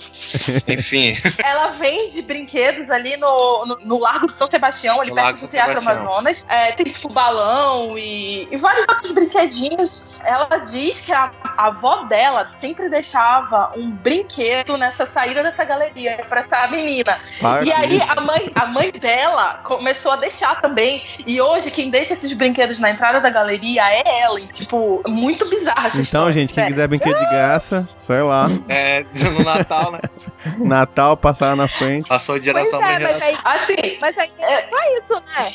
[0.67, 5.25] Enfim, ela vende brinquedos ali no, no, no Largo de São Sebastião, ali No perto
[5.27, 6.07] Largo do Teatro Sebastião.
[6.07, 6.45] Amazonas.
[6.49, 10.13] É, tem tipo balão e, e vários outros brinquedinhos.
[10.25, 16.17] Ela diz que a, a avó dela sempre deixava um brinquedo nessa saída dessa galeria
[16.27, 17.15] pra essa menina.
[17.39, 18.11] Para E com aí isso.
[18.19, 19.16] a mãe, a mãe dela
[19.63, 21.03] começou a deixar também.
[21.25, 24.39] E hoje quem deixa esses brinquedos na entrada da galeria é ela.
[24.39, 26.69] E, tipo, muito bizarro essa Então, história, gente, quem sério.
[26.69, 28.47] quiser brinquedo de graça, só ir lá.
[28.69, 29.99] é, no Natal, né?
[30.59, 32.07] Natal, passar lá na frente.
[32.07, 33.27] Passou de Pois geração pra é, mas geração.
[33.27, 35.53] aí, Assim, mas aí não é só isso, né?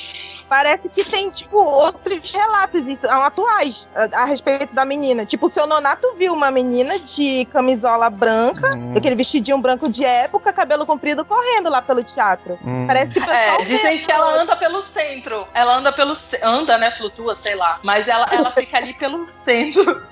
[0.52, 5.24] Parece que tem, tipo, outros relatos e são atuais a, a respeito da menina.
[5.24, 10.04] Tipo, o seu Nonato viu uma menina de camisola branca, Hum, aquele vestidinho branco de
[10.04, 12.58] época, cabelo comprido, correndo lá pelo teatro.
[12.62, 12.86] hum.
[12.86, 13.60] Parece que o pessoal.
[13.60, 15.46] é, dizem que ela anda pelo centro.
[15.54, 16.14] Ela anda pelo.
[16.14, 16.92] ce- Anda, né?
[16.92, 17.78] Flutua, sei lá.
[17.82, 20.02] Mas ela, ela fica ali pelo centro.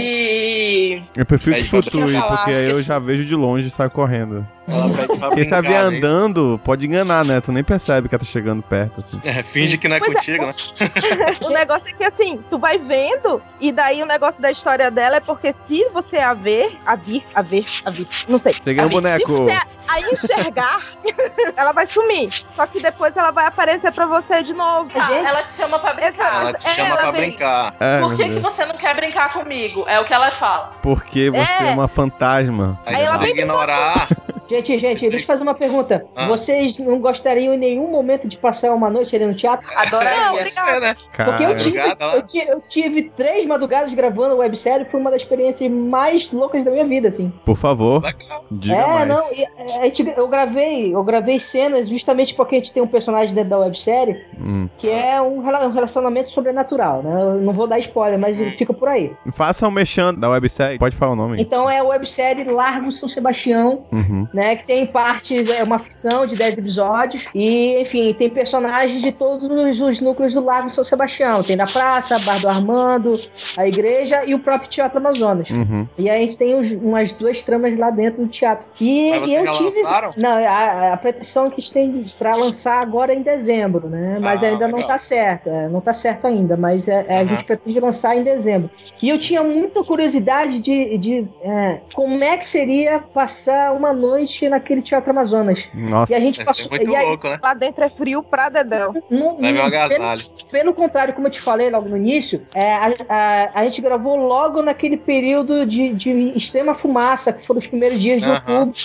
[0.00, 1.00] E.
[1.16, 4.46] Eu prefiro É, que flutue, porque aí eu já vejo de longe e saio correndo.
[4.68, 5.96] Ela pede pra Porque se ela brincar, né?
[5.98, 7.40] andando, pode enganar, né?
[7.40, 9.20] Tu nem percebe que ela tá chegando perto, assim.
[9.24, 10.14] É, finge que não é Pois é.
[10.14, 10.54] contigo, né?
[11.46, 15.16] O negócio é que assim, tu vai vendo, e daí o negócio da história dela
[15.16, 18.54] é porque se você a ver, a vir, a ver, a vir, não sei.
[18.64, 19.26] Peguei a um boneco.
[19.26, 20.80] Se você a enxergar,
[21.56, 22.28] ela vai sumir.
[22.54, 24.90] Só que depois ela vai aparecer pra você de novo.
[24.96, 26.40] Ah, ela te chama pra brincar.
[26.42, 27.74] Ela te É, chama ela pra vem- brincar.
[27.78, 29.84] É, Por que, que você não quer brincar comigo?
[29.86, 30.72] É o que ela fala.
[30.82, 31.72] Porque você é, É.
[31.72, 32.78] uma fantasma.
[32.84, 34.08] Aí, Aí ela ela vem ignorar.
[34.48, 36.06] Gente, gente, deixa eu fazer uma pergunta.
[36.14, 36.26] Ah.
[36.28, 39.66] Vocês não gostariam em nenhum momento de passar uma noite ali no teatro?
[39.76, 40.46] Adoraria.
[40.46, 40.94] Ser, né?
[41.16, 45.70] Porque eu tive, eu, tive, eu tive três madrugadas gravando websérie, foi uma das experiências
[45.70, 47.32] mais loucas da minha vida, assim.
[47.44, 48.44] por favor, Legal.
[48.50, 49.08] diga é, mais.
[49.08, 52.82] não, e, é, a gente- eu gravei, eu gravei cenas justamente porque a gente tem
[52.82, 54.68] um personagem dentro da websérie Hum.
[54.78, 57.20] que é um, um relacionamento sobrenatural, né?
[57.22, 58.52] Eu não vou dar spoiler, mas Hum.
[58.56, 59.12] fica por aí.
[59.32, 60.78] Faça um mexendo da websérie.
[60.78, 61.40] Pode falar o nome.
[61.40, 64.26] Então é a websérie Largo São Sebastião, Uhum.
[64.36, 64.56] Né?
[64.56, 67.24] Que tem partes, é uma ficção de 10 episódios.
[67.34, 71.42] E, enfim, tem personagens de todos os, os núcleos do Largo São Sebastião.
[71.42, 73.20] Tem da praça, a Bar do Armando,
[73.56, 75.48] a igreja e o próprio Teatro Amazonas.
[75.50, 75.88] Uhum.
[75.98, 78.66] E aí a gente tem uns- umas duas tramas lá dentro do teatro.
[78.80, 79.82] E, e eu tive.
[79.82, 80.10] lançaram?
[80.18, 84.18] Não, a, a pretensão que a gente tem pra lançar agora é em dezembro, né?
[84.20, 84.88] Mas Ah, ainda não legal.
[84.88, 85.48] tá certo.
[85.48, 87.28] é, não tá certo ainda, mas é- é, a Aham.
[87.28, 88.70] gente pretende lançar em dezembro.
[89.02, 94.25] E eu tinha muita curiosidade de, de é, como é que seria passar uma noite
[94.48, 95.64] naquele Teatro Amazonas.
[95.74, 96.12] Nossa.
[96.12, 96.64] E a gente Deve passou.
[96.64, 97.38] ser muito e aí, louco, né?
[97.42, 98.94] Lá dentro é frio pra dedéu.
[99.10, 100.20] não- agasalho.
[100.22, 103.80] pelo, pelo contrário, como eu te falei logo no início, é, a, a- a gente
[103.80, 108.58] gravou logo naquele período de, de extrema fumaça, que foram os primeiros dias de Aham.
[108.60, 108.80] outubro.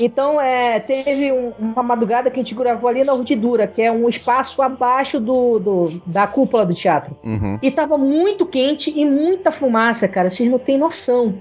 [0.00, 3.90] Então, é, teve um- uma madrugada que a gente gravou ali na Urdidura, que é
[3.92, 7.16] um espaço abaixo do, do- da cúpula do teatro.
[7.22, 7.58] Uhum.
[7.62, 10.30] E tava muito quente e muita fumaça, cara.
[10.30, 11.34] Vocês não têm noção.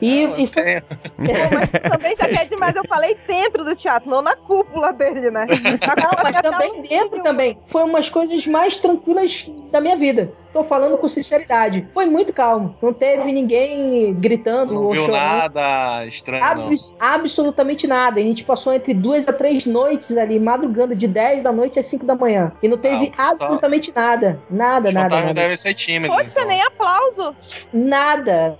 [0.00, 0.86] E, Não, tem- Pô,
[1.54, 2.76] mas também já quer demais.
[2.76, 5.46] Eu falei dentro do teatro, não na cúpula dele, né?
[5.46, 7.58] Na Não, mas também dentro também.
[7.68, 10.30] Foi umas coisas mais tranquilas da minha vida.
[10.52, 11.88] Tô falando com sinceridade.
[11.94, 12.76] Foi muito calmo.
[12.82, 15.20] Não teve ninguém gritando Não ou viu chorando.
[15.22, 16.66] nada estranho, não.
[16.66, 18.20] Abs- absolutamente nada.
[18.20, 21.86] A gente passou entre duas a três noites ali, madrugando de 10 da noite às
[21.86, 22.52] 5 da manhã.
[22.62, 24.40] E não teve Ah, só- absolutamente nada.
[24.50, 25.34] Nada, Os nada, nada.
[25.34, 26.16] devem ser tímidos.
[26.16, 26.46] Poxa, então.
[26.46, 27.34] nem aplauso.
[27.72, 28.58] Nada.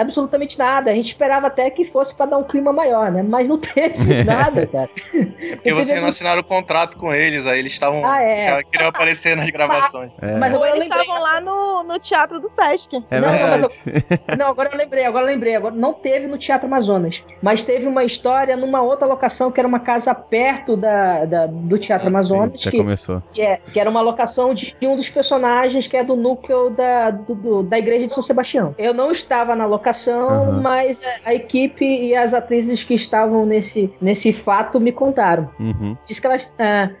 [0.00, 0.90] Absolutamente nada.
[0.90, 3.22] A gente esperava até que fosse pra dar um clima maior, né?
[3.22, 4.90] Mas não teve nada, cara.
[5.14, 8.04] É porque vocês não assinaram o contrato com eles, aí eles estavam.
[8.04, 8.62] Ah, é.
[8.64, 10.10] Queriam aparecer nas gravações.
[10.20, 11.02] É, Mas agora eu eles lembrei.
[11.02, 12.96] estavam lá no, no teatro do Sesc.
[13.10, 14.06] é Não, não, mas verdade.
[14.38, 15.56] Não, agora eu lembrei, agora eu lembrei.
[15.56, 19.66] Agora não teve no Teatro Amazonas, mas teve uma história numa outra locação que era
[19.68, 23.22] uma casa perto da, da- do Teatro Amazonas, Já que, começou.
[23.32, 27.10] que, é, que era uma locação de um dos personagens que é do núcleo da,
[27.10, 28.74] do- do- da igreja de São Sebastião.
[28.78, 30.60] Eu não estava na locação, Aham.
[30.60, 35.50] mas a, a equipe e as atrizes que estavam nesse, nesse fato me contaram.
[35.58, 35.96] Uhum.
[36.04, 36.52] Diz que elas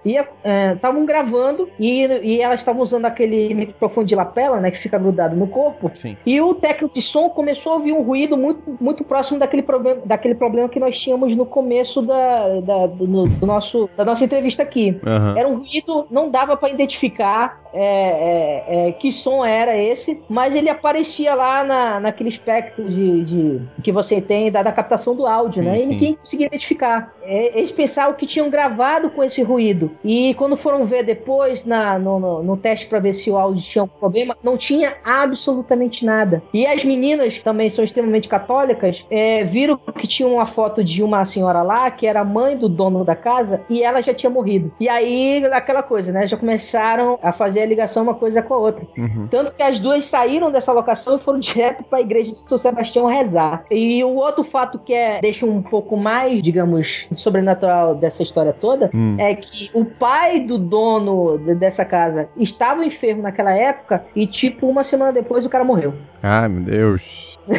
[0.04, 5.36] estavam gravando e, e elas estavam usando aquele microfone de lapela, né, que fica grudado
[5.36, 5.90] no corpo.
[5.94, 6.16] Sim.
[6.24, 10.00] E o técnico de som começou a ouvir um ruído muito, muito próximo daquele problema,
[10.04, 14.62] daquele problema que nós tínhamos no começo da, da, do, do nosso, da nossa entrevista
[14.62, 14.98] aqui.
[15.04, 15.34] Aham.
[15.36, 20.54] Era um ruído, não dava para identificar é, é, é, que som era esse, mas
[20.54, 25.26] ele aparecia lá na, naquele espectro de, de- que você tem da, da captação do
[25.26, 25.78] áudio, Sim, né?
[25.78, 27.14] E ninguém conseguia identificar.
[27.22, 29.90] É, eles pensavam que tinham gravado com esse ruído.
[30.04, 33.62] E quando foram ver depois na, no, no, no teste para ver se o áudio
[33.62, 36.42] tinha algum problema, não tinha absolutamente nada.
[36.54, 41.02] E as meninas, que também são extremamente católicas, é, viram que tinha uma foto de
[41.02, 44.30] uma senhora lá, que era a mãe do dono da casa, e ela já tinha
[44.30, 44.72] morrido.
[44.80, 46.26] E aí, aquela coisa, né?
[46.26, 48.86] Já começaram a fazer ligação uma coisa com a outra.
[48.96, 49.26] Uhum.
[49.30, 52.58] Tanto que as duas saíram dessa locação e foram direto para a igreja de São
[52.58, 53.64] Sebastião rezar.
[53.70, 58.90] E o outro fato que é, deixa um pouco mais, digamos, sobrenatural dessa história toda
[58.94, 59.16] Hum.
[59.18, 64.66] é que o pai do dono de- dessa casa estava enfermo naquela época e, tipo,
[64.68, 65.94] uma semana depois o cara morreu.
[66.22, 67.35] Ai, meu Deus.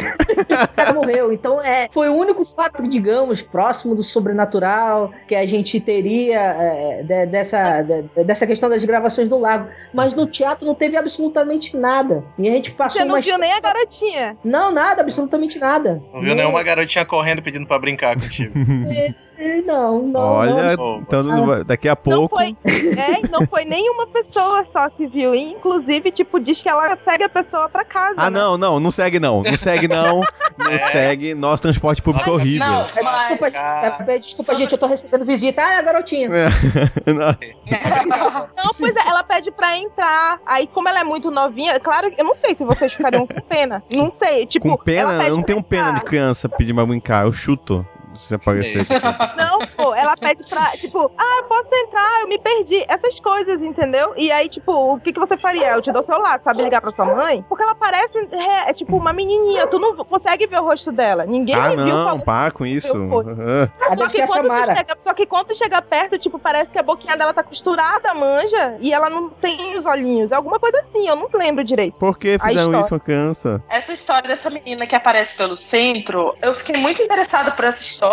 [0.48, 1.32] O cara morreu.
[1.32, 7.02] Então, é, foi o único fato, digamos, próximo do sobrenatural que a gente teria é,
[7.02, 9.68] de- dessa, de- dessa questão das gravações do lago.
[9.92, 12.24] Mas no teatro não teve absolutamente nada.
[12.38, 14.36] E a gente passou Você não viu nem a garotinha.
[14.44, 16.00] Não, nada, absolutamente nada.
[16.12, 18.52] Não viu nenhuma garotinha correndo pedindo pra brincar contigo.
[19.64, 20.20] Não, não.
[20.20, 20.98] Olha, não.
[20.98, 22.34] então não vai- daqui a Não pouco.
[22.36, 25.32] foi, é, não foi nenhuma pessoa só que viu.
[25.32, 28.20] Inclusive, tipo, diz que ela segue a pessoa pra casa.
[28.20, 28.36] Ah, né?
[28.40, 29.44] não, não, não segue não.
[29.44, 30.20] Não segue não.
[30.58, 30.78] Não É.
[30.90, 31.34] segue.
[31.34, 32.66] Nosso transporte público é horrível.
[32.66, 33.18] Não, mas...
[33.20, 34.18] Desculpa, cara.
[34.18, 35.62] desculpa gente, eu tô recebendo visita.
[35.62, 36.28] Ah, é a garotinha.
[36.28, 36.48] É.
[37.12, 38.48] Nossa.
[38.56, 40.40] Não, pois é, ela pede pra entrar.
[40.46, 43.82] Aí, como ela é muito novinha, claro, eu não sei se vocês ficariam com pena.
[43.92, 44.68] Não sei, tipo.
[44.68, 47.86] Com pena, ela pede eu não tenho pena de criança pedir pra brincar, eu chuto.
[48.16, 48.82] Se aparecer.
[48.82, 48.94] aqui.
[49.36, 52.84] Não, pô, ela pede pra, tipo, ah, eu posso entrar, eu me perdi.
[52.88, 54.14] Essas coisas, entendeu?
[54.16, 55.72] E aí, tipo, o que, que você faria?
[55.72, 57.44] Eu te dou o celular, sabe ligar pra sua mãe?
[57.48, 59.66] Porque ela parece, é, é tipo, uma menininha.
[59.66, 61.24] Tu não consegue ver o rosto dela.
[61.24, 62.24] Ninguém ah, me viu não, falando.
[62.24, 62.88] para com isso.
[62.88, 66.82] Só que, quando tu chega, só que quando tu chega perto, tipo, parece que a
[66.82, 70.30] boquinha dela tá costurada, manja, e ela não tem os olhinhos.
[70.30, 71.98] É alguma coisa assim, eu não lembro direito.
[71.98, 73.62] Por que fizeram isso com a criança?
[73.68, 78.07] Essa história dessa menina que aparece pelo centro, eu fiquei muito interessada por essa história.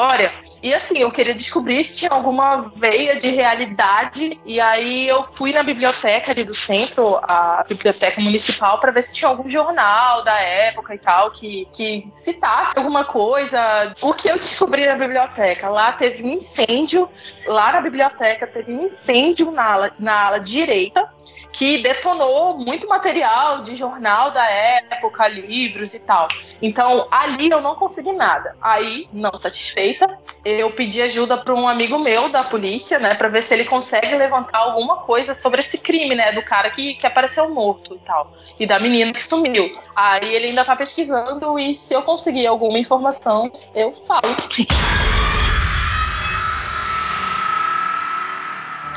[0.61, 4.39] E assim, eu queria descobrir se tinha alguma veia de realidade.
[4.45, 9.15] E aí eu fui na biblioteca ali do centro, a biblioteca municipal, para ver se
[9.15, 13.93] tinha algum jornal da época e tal que, que citasse alguma coisa.
[14.01, 15.69] O que eu descobri na biblioteca?
[15.69, 17.09] Lá teve um incêndio,
[17.45, 21.07] lá na biblioteca teve um incêndio na ala, na ala direita
[21.55, 26.27] que detonou muito material de jornal da época, livros e tal.
[26.61, 28.55] Então, ali eu não consegui nada.
[28.61, 33.41] Aí, não satisfeita, eu pedi ajuda para um amigo meu da polícia, né, para ver
[33.41, 37.49] se ele consegue levantar alguma coisa sobre esse crime, né, do cara que, que apareceu
[37.49, 39.71] morto e tal, e da menina que sumiu.
[39.95, 44.21] Aí ele ainda tá pesquisando e se eu conseguir alguma informação, eu falo.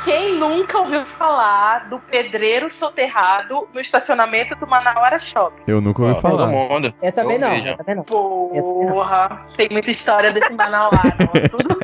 [0.03, 5.63] Quem nunca ouviu falar do pedreiro soterrado no estacionamento do Manauara Shopping?
[5.67, 6.47] Eu nunca ouvi Ó, Todo falar.
[6.47, 6.93] mundo.
[7.01, 8.03] Eu também Eu não, eu também não.
[8.03, 10.97] Porra, tem muita história desse Manauara.
[11.51, 11.77] Tudo,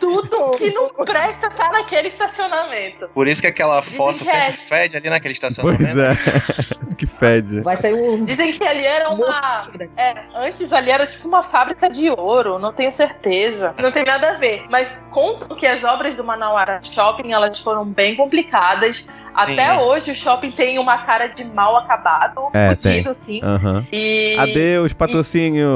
[0.00, 3.08] tudo que não presta tá naquele estacionamento.
[3.14, 4.52] Por isso que aquela fossa que é.
[4.52, 6.00] sempre fede ali naquele Pois estacionamento.
[6.00, 6.94] é.
[6.96, 7.60] que fede.
[7.60, 8.24] Vai sair um.
[8.24, 9.70] Dizem que ali era uma.
[9.96, 13.74] É, antes ali era tipo uma fábrica de ouro, não tenho certeza.
[13.80, 14.66] Não tem nada a ver.
[14.70, 19.08] Mas contam que as obras do Manauara Shopping elas foram bem complicadas.
[19.34, 19.78] Até Sim.
[19.80, 23.40] hoje o shopping tem uma cara de mal acabado, É, fudido, sim.
[23.42, 23.86] Aham.
[23.92, 24.36] E.
[24.38, 25.68] Adeus, patrocínio.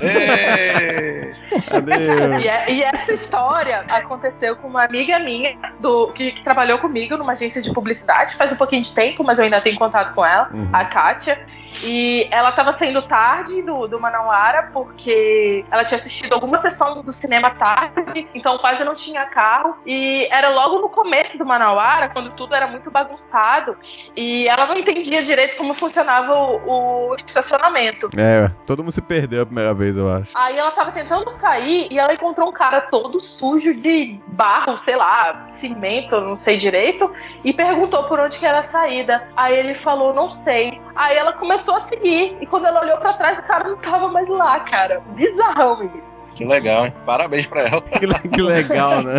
[0.00, 1.30] Ê!
[1.76, 2.42] Adeus.
[2.42, 7.16] E, é- e essa história aconteceu com uma amiga minha do, que, que trabalhou comigo
[7.16, 10.24] numa agência de publicidade faz um pouquinho de tempo, mas eu ainda tenho contato com
[10.24, 10.68] ela, Uhum.
[10.72, 11.44] a Kátia.
[11.84, 17.12] E ela tava saindo tarde do, do Manauara porque ela tinha assistido alguma sessão do
[17.12, 19.76] cinema tarde, então quase não tinha carro.
[19.86, 23.76] E era logo no começo do Manauara, quando tudo era muito bagunçado.
[24.16, 28.08] E ela não entendia direito como funcionava o, o estacionamento.
[28.16, 30.30] É, todo mundo se perdeu a primeira vez, eu acho.
[30.34, 34.96] Aí ela tava tentando sair e ela encontrou um cara todo sujo de barro, sei
[34.96, 37.12] lá, cimento, não sei direito,
[37.44, 39.22] e perguntou por onde que era a saída.
[39.36, 40.80] Aí ele falou, não sei.
[40.94, 44.08] Aí ela começou a seguir, e quando ela olhou pra trás, o cara não tava
[44.08, 45.00] mais lá, cara.
[45.14, 46.32] Bizarrão isso.
[46.34, 46.94] Que legal, hein?
[47.06, 47.80] Parabéns pra ela.
[48.00, 49.14] Que, le- que legal, né?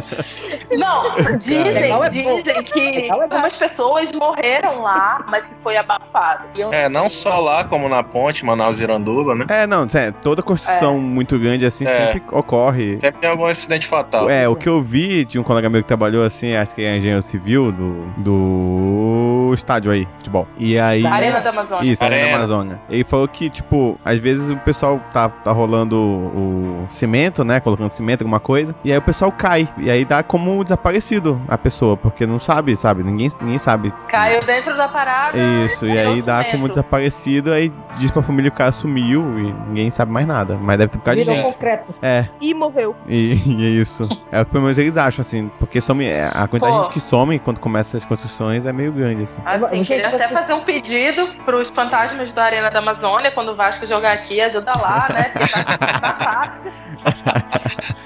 [0.72, 3.10] Não, dizem, é dizem que é.
[3.42, 6.44] Algumas pessoas morreram lá, mas que foi abafado.
[6.56, 7.22] Eu É, não sei.
[7.32, 9.46] só lá, como na ponte, Manaus-Iranduba, né?
[9.50, 11.90] É, não, é, toda construção muito grande assim É.
[12.14, 12.98] sempre ocorre.
[12.98, 14.30] Sempre tem algum acidente fatal.
[14.30, 16.98] É, o que eu vi de um colega meu que trabalhou assim, acho que é
[16.98, 20.48] engenheiro civil do, do estádio aí, futebol.
[20.58, 21.04] E aí.
[21.04, 21.92] Da Arena da Amazônia.
[21.92, 22.36] Isso, Arena da.
[22.36, 22.80] Amazônia.
[22.90, 27.60] Ele falou que, tipo, às vezes o pessoal tá, tá rolando o cimento, né?
[27.60, 28.76] Colocando cimento, alguma coisa.
[28.84, 29.68] E aí o pessoal cai.
[29.78, 33.04] E aí dá como desaparecido a pessoa, porque não sabe, sabe?
[33.04, 33.94] Ninguém, ninguém sabe.
[34.10, 35.38] Caiu dentro da parada.
[35.38, 36.52] Isso, e aí dá cimento.
[36.52, 40.58] como desaparecido, aí diz pra família que o cara sumiu e ninguém sabe mais nada.
[40.62, 41.54] Mas deve ter por causa de Virou gente.
[41.54, 41.94] concreto.
[42.02, 42.96] É, E morreu.
[43.08, 44.04] e, e é isso.
[44.32, 46.84] É o que pelo menos eles acham, assim, porque some, é, a quantidade de Pô.
[46.86, 49.41] gente que some quando começa as construções é meio grande, assim.
[49.46, 53.56] Assim, queria até você- fazer um pedido pros fantasmas da Arena da Amazônia, quando o
[53.56, 55.24] Vasco jogar aqui, ajuda lá, né?
[55.30, 56.74] Porque tá, tá fácil.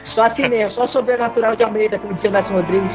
[0.05, 2.91] Só assim mesmo, só sobrenatural de Almeida, como dizia o Nelson Rodrigues.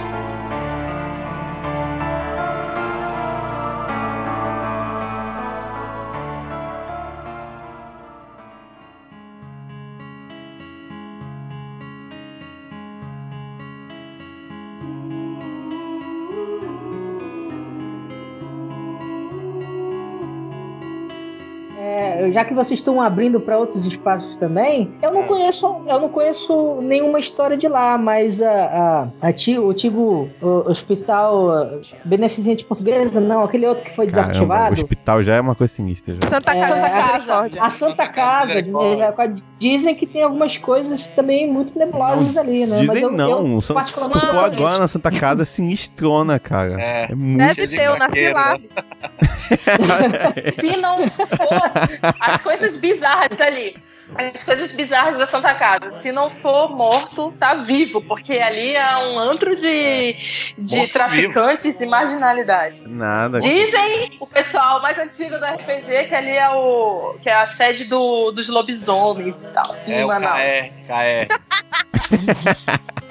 [22.31, 26.09] É, já que vocês estão abrindo para outros espaços também, eu não conheço, eu não
[26.09, 32.65] conheço nenhuma história de lá, mas a, a, a ti- o antigo o- hospital beneficente
[32.65, 34.73] portuguesa, não, aquele outro que foi Caramba, o desativado.
[34.75, 36.17] hospital já é uma coisa sinistra.
[36.23, 36.29] Já.
[36.29, 37.49] Santa É, Casa Santa Casa.
[37.61, 39.43] A Santa Casa Misericórdia.
[39.59, 42.79] dizem que tem algumas coisas também muito nebulosas ali, né?
[42.79, 46.39] Dizem eu, não, eu, San- se tu for não agora na Santa Casa é sinistrona,
[46.39, 46.81] cara.
[46.81, 47.07] É.
[47.11, 47.39] É muito.
[47.39, 48.57] Deve ter, eu nasci lá.
[50.53, 53.77] Se não for as coisas bizarras ali.
[54.15, 55.93] As coisas bizarras da Santa Casa.
[55.93, 60.17] Se não for morto, tá vivo, porque ali é um antro de,
[60.59, 62.83] de Morto traficantes e marginalidade.
[62.87, 63.39] Nada.
[63.39, 67.85] Dizem o pessoal mais antigo do RPG que ali é o que é a sede
[67.85, 69.77] do, dos lobisomens e tal.
[69.87, 70.41] É em o Manaus.
[70.41, 71.71] KE, KE.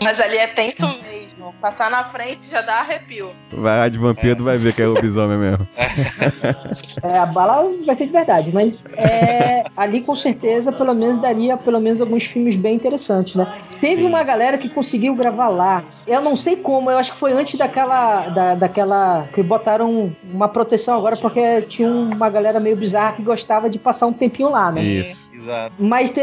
[0.03, 0.85] Mas ali é tenso
[1.49, 1.59] mesmo.
[1.61, 3.25] Passar na frente já dá arrepio.
[3.51, 5.67] Vai lá de vampiro, tu vai ver que é lobisomem mesmo.
[7.03, 11.55] É, a bala vai ser de verdade, mas é, ali com certeza, pelo menos, daria
[11.57, 13.51] pelo menos alguns filmes bem interessantes, né?
[13.79, 15.83] Teve uma galera que conseguiu gravar lá.
[16.05, 18.27] Eu não sei como, eu acho que foi antes daquela.
[18.29, 19.27] Da, daquela.
[19.33, 24.07] que botaram uma proteção agora, porque tinha uma galera meio bizarra que gostava de passar
[24.07, 24.81] um tempinho lá, né?
[24.83, 25.29] Isso.
[25.33, 25.73] Exato.
[25.79, 26.21] Mas te-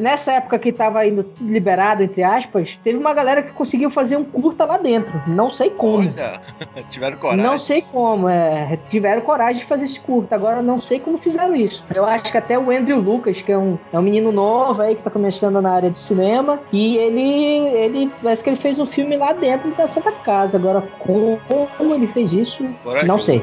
[0.00, 4.24] nessa época que tava indo liberado, entre aspas, teve uma galera que conseguiu fazer um
[4.24, 5.20] curta lá dentro.
[5.26, 5.98] Não sei como.
[5.98, 6.40] Olha,
[6.90, 7.44] tiveram coragem.
[7.44, 10.34] Não sei como, é, tiveram coragem de fazer esse curta.
[10.34, 11.84] Agora não sei como fizeram isso.
[11.94, 14.94] Eu acho que até o Andrew Lucas, que é um, é um menino novo aí
[14.96, 18.86] que tá começando na área do cinema, e ele, ele parece que ele fez um
[18.86, 20.56] filme lá dentro da Santa Casa.
[20.56, 21.38] Agora, como,
[21.78, 23.06] como ele fez isso, Corajoso.
[23.06, 23.42] não sei.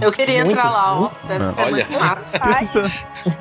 [0.00, 0.04] É.
[0.06, 1.10] Eu queria Muito, entrar lá, ó.
[1.26, 1.46] Deve Não.
[1.46, 1.70] ser Olha.
[1.72, 2.38] muito massa.
[2.44, 2.90] Precisa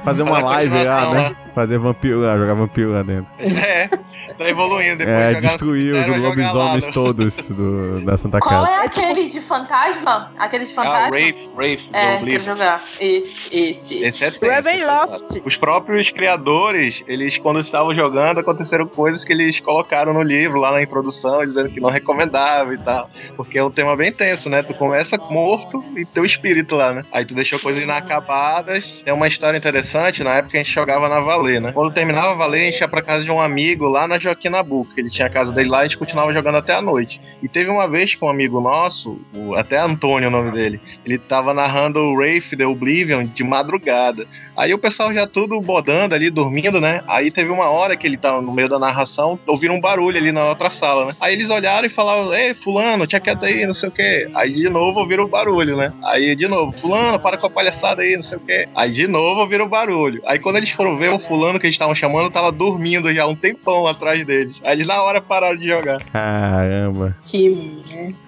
[0.04, 1.36] fazer uma live lá, continuação, né?
[1.54, 3.32] Fazer vampiro lá, jogar vampiro lá dentro.
[3.40, 4.98] É, tá evoluindo.
[4.98, 8.82] Depois É, de jogar no destruir os lobisomens no- todos do, da Santa Qual Casa.
[8.84, 10.32] é aquele de fantasma?
[10.38, 11.20] Aquele de Ah, fantasma?
[11.20, 12.44] Rafe, Rafe, do é, quero Oblivion.
[12.54, 12.82] jogar.
[13.00, 14.40] Esse, esse, Esse é esse.
[14.40, 14.54] tenso.
[14.54, 15.42] Ravenloft.
[15.46, 20.72] Os próprios criadores, eles, quando estavam jogando, aconteceram coisas que eles colocaram no livro, lá
[20.72, 23.10] na introdução, dizendo que não recomendava e tal.
[23.36, 24.64] Porque é um tema bem tenso, né?
[24.64, 27.04] Tu começa morto e teu espírito lá, né?
[27.12, 29.02] Aí tu deixou coisas inacabadas.
[29.06, 31.72] É uma história interessante, na época a gente jogava na Valer, né?
[31.72, 34.50] Quando terminava a Valer, a gente ia pra casa de um amigo lá na Joaquim
[34.50, 37.03] Nabuco, ele tinha a casa dele lá e a gente continuava jogando até a noite.
[37.42, 40.80] E teve uma vez que um amigo nosso, o- até Antônio é o nome dele,
[41.06, 44.26] ele tava narrando o Wraith The Oblivion de madrugada.
[44.56, 47.02] Aí o pessoal já tudo bodando ali, dormindo, né?
[47.08, 50.32] Aí teve uma hora que ele tava no meio da narração, ouviram um barulho ali
[50.32, 51.12] na outra sala, né?
[51.22, 54.30] Aí eles olharam e falaram, ei, fulano, tinha quieto aí, não sei o quê.
[54.36, 55.92] Aí de novo ouviram o barulho, né?
[56.04, 58.68] Aí de novo, fulano, para com a palhaçada aí, não sei o quê.
[58.76, 60.22] Aí de novo ouviram o barulho.
[60.26, 63.36] Aí quando eles foram ver, o fulano que eles estavam chamando tava dormindo já um
[63.36, 64.62] tempão atrás deles.
[64.64, 66.00] Aí eles na hora pararam de jogar.
[66.12, 67.16] Caramba.
[67.24, 67.74] Que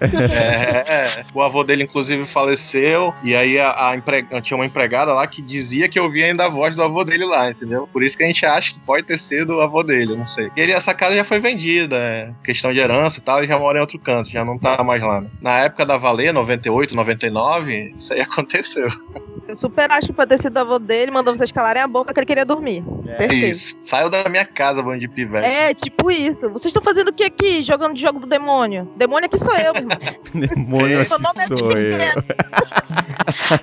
[0.00, 1.24] É, é.
[1.34, 3.14] O avô dele, inclusive, faleceu.
[3.22, 6.48] E aí a, a empre- tinha uma empregada lá que dizia que ouvia ainda a
[6.48, 7.86] voz do avô dele lá, entendeu?
[7.92, 10.26] Por isso que a gente acha que pode ter sido o avô dele, eu não
[10.26, 10.50] sei.
[10.56, 13.58] E ele, essa casa já foi vendida, é, questão de herança e tal, e já
[13.58, 15.20] mora em outro canto, já não tá mais lá.
[15.20, 15.28] né?
[15.42, 18.88] Na época da Valer, 98, 99, isso aí aconteceu.
[19.46, 22.12] Eu super acho que pode ter sido o avô dele, mandou vocês calarem a boca
[22.12, 22.82] que ele queria dormir.
[23.10, 23.46] Certeza.
[23.46, 23.80] Isso.
[23.84, 25.46] Saiu da minha casa, bando de pivete.
[25.46, 26.48] É, tipo isso.
[26.50, 27.62] Vocês estão fazendo o que aqui?
[27.62, 28.90] Jogando jogo do demônio.
[28.96, 30.48] Demônio aqui sou eu, meu.
[30.48, 31.98] Demônio é aqui sou eu.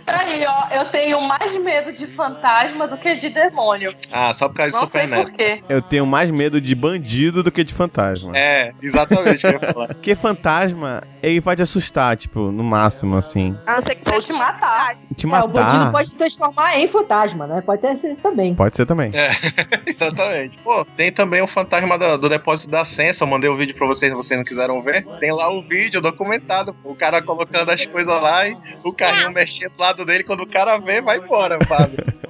[0.07, 2.42] Aí, ó, eu tenho mais medo de fantasma
[2.89, 3.93] do que de demônio.
[4.11, 5.63] Ah, só por causa de Não Super sei por quê.
[5.69, 8.37] Eu tenho mais medo de bandido do que de fantasma.
[8.37, 9.87] É, exatamente o que eu ia falar.
[9.93, 13.57] Porque fantasma, ele vai te assustar, tipo, no máximo, assim.
[13.65, 14.97] A não ser que você te matar.
[15.15, 15.91] Te É, o bandido matar.
[15.91, 17.61] pode se transformar em fantasma, né?
[17.61, 18.53] Pode ter sido também.
[18.55, 19.11] Pode ser também.
[19.87, 20.57] Exatamente.
[20.59, 23.23] Pô, tem também o fantasma do, do depósito da Sensa.
[23.23, 25.05] Eu mandei o vídeo pra vocês, se vocês não quiseram ver.
[25.19, 26.75] Tem lá o vídeo documentado.
[26.83, 30.23] O cara colocando as coisas lá e o carrinho mexendo do lado dele.
[30.23, 31.97] Quando o cara vê, vai embora, vaza.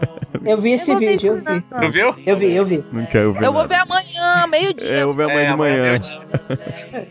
[0.46, 1.44] Eu vi esse Eu vídeo, eu vi.
[1.72, 1.80] não.
[1.80, 2.16] Tu viu?
[2.26, 2.84] Eu vi, eu vi.
[2.92, 3.44] Não quero ver.
[3.44, 3.68] Eu vou nada.
[3.76, 4.90] ver amanhã, meio-dia.
[4.90, 6.00] É, eu vou ver amanhã É, de manhã.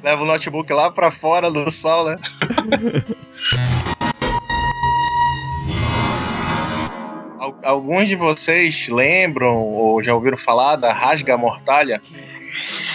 [0.03, 2.17] Leva o notebook lá pra fora do sol, né?
[7.39, 12.01] Al- Alguns de vocês lembram ou já ouviram falar da Rasga Mortalha?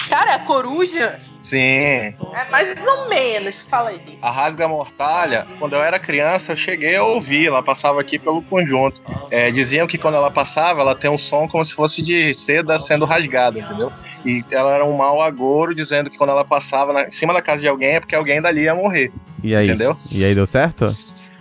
[0.10, 1.20] Cara, a coruja
[1.50, 2.16] Sim, é
[2.52, 3.62] mais ou menos.
[3.70, 4.02] Fala aí.
[4.22, 8.42] A Rasga Mortalha, quando eu era criança, eu cheguei a ouvir, ela passava aqui pelo
[8.42, 9.02] conjunto.
[9.32, 12.78] É, diziam que quando ela passava, ela tem um som como se fosse de seda
[12.78, 13.92] sendo rasgada, entendeu?
[14.26, 17.42] E ela era um mau agouro, dizendo que quando ela passava na- em cima da
[17.42, 19.10] casa de alguém é porque alguém dali ia morrer,
[19.42, 19.68] E aí?
[19.68, 19.96] entendeu?
[20.12, 20.94] E aí, deu certo?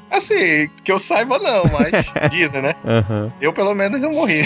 [0.08, 1.90] Assim, que eu saiba não, mas
[2.30, 2.74] dizem, né?
[2.84, 3.32] Aham.
[3.40, 4.42] Eu pelo menos não morri.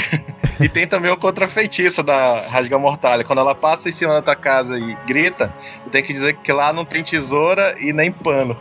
[0.61, 3.25] E tem também o contra-feitiço da Rasga Mortalha.
[3.25, 5.55] Quando ela passa em cima da tua casa e grita,
[5.85, 8.57] tu tem que dizer que lá não tem tesoura e nem pano.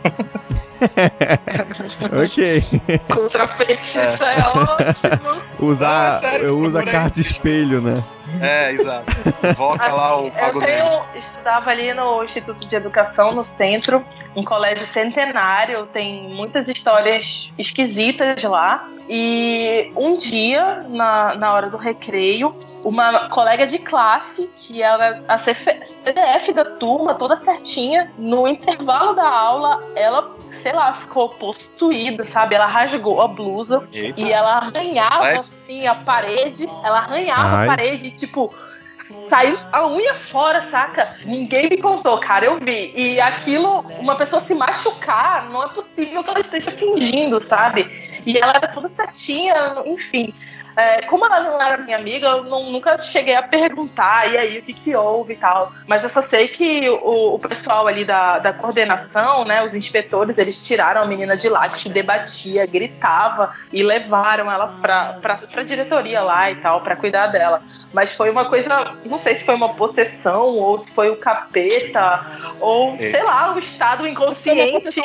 [2.24, 2.64] ok.
[3.08, 5.42] Contra feitiço é ótimo.
[5.60, 6.10] Usar.
[6.10, 7.94] Ah, sério, eu uso a carta espelho, né?
[8.40, 9.12] É, exato.
[9.42, 10.72] Invoca lá o Eu pago dele.
[10.72, 14.04] tenho, estudava ali no Instituto de Educação, no centro,
[14.36, 18.88] um colégio centenário, tem muitas histórias esquisitas lá.
[19.08, 22.54] E um dia, na, na hora do recreio,
[22.84, 29.28] uma colega de classe, que era a CDF da turma, toda certinha, no intervalo da
[29.28, 32.54] aula, ela, sei lá, ficou possuída, sabe?
[32.54, 34.20] Ela rasgou a blusa Eita.
[34.20, 37.64] e ela arranhava Mas- assim a parede, ela arranhava Ai.
[37.64, 38.52] a parede, tipo,
[38.96, 41.08] saiu a unha fora, saca?
[41.24, 42.92] Ninguém me contou, cara, eu vi.
[42.94, 47.90] E aquilo, uma pessoa se machucar, não é possível que ela esteja fingindo, sabe?
[48.26, 50.34] E ela era toda certinha, enfim.
[50.76, 54.58] É, como ela não era minha amiga, eu não- nunca cheguei a perguntar, e aí,
[54.58, 55.72] o que que houve e tal.
[55.86, 60.38] Mas eu só sei que o, o pessoal ali da, da coordenação, né, os inspetores,
[60.38, 65.36] eles tiraram a menina de lá, que se debatia, gritava, e levaram ela pra, pra,
[65.36, 67.62] pra diretoria lá e tal, pra cuidar dela.
[67.92, 72.24] Mas foi uma coisa, não sei se foi uma possessão, ou se foi o capeta,
[72.60, 73.02] ou, É.
[73.02, 75.00] sei lá, o estado inconsciente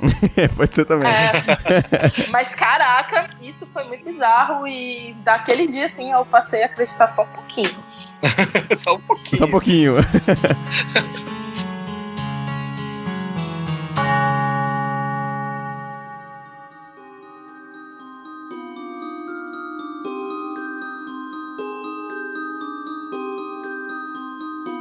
[0.56, 1.08] Pode ser também.
[1.08, 2.30] é.
[2.30, 7.22] Mas caraca, isso foi muito bizarro e daquele dia assim eu passei a acreditar só
[7.22, 7.74] um pouquinho.
[8.76, 9.38] Só um pouquinho.
[9.38, 9.94] Só um pouquinho.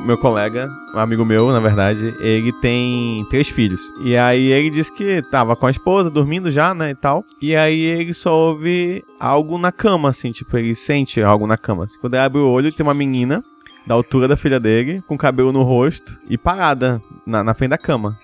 [0.05, 3.81] Meu colega, um amigo meu, na verdade, ele tem três filhos.
[4.03, 7.25] E aí ele disse que tava com a esposa, dormindo já, né, e tal.
[7.41, 11.85] E aí ele só ouve algo na cama, assim, tipo, ele sente algo na cama.
[11.85, 13.41] Assim, quando ele abre o olho, tem uma menina
[13.87, 17.77] da altura da filha dele, com cabelo no rosto e parada na, na frente da
[17.77, 18.15] cama.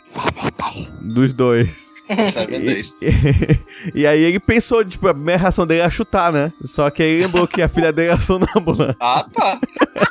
[1.03, 1.91] Dos dois.
[2.32, 2.57] Sabe
[3.01, 3.59] E,
[4.01, 6.53] e aí ele pensou, tipo, a primeira reação dele era chutar, né?
[6.63, 8.95] Só que aí lembrou que a filha dele era sonâmbula.
[8.99, 9.59] Ah, tá.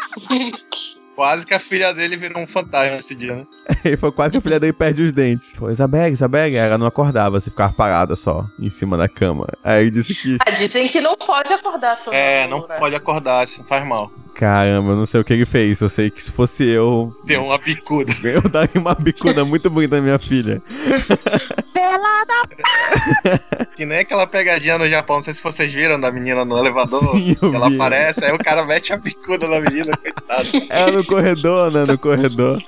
[1.16, 3.46] Quase que a filha dele virou um fantasma esse dia, né?
[3.84, 5.52] E foi quase que a filha dele perde os dentes.
[5.54, 9.46] Foi, Isabelle, Isabelle, ela não acordava, se ficava parada só, em cima da cama.
[9.62, 13.62] Aí disse que, Ah, dizem que não pode acordar sobre É, não pode acordar, isso
[13.64, 14.10] faz mal.
[14.34, 15.78] caramba, eu não sei o que ele fez.
[15.82, 18.12] Eu sei que se fosse eu, Deu uma bicuda.
[18.24, 20.62] eu daria uma bicuda muito bonita na minha filha.
[21.80, 23.40] Pelada!
[23.76, 27.16] Que nem aquela pegadinha no Japão, não sei se vocês viram da menina no elevador.
[27.16, 27.76] Sim, ela vi.
[27.76, 30.66] aparece, aí o cara mete a bicuda na menina, coitado.
[30.68, 31.84] Ela no corredor, né?
[31.86, 32.60] No corredor.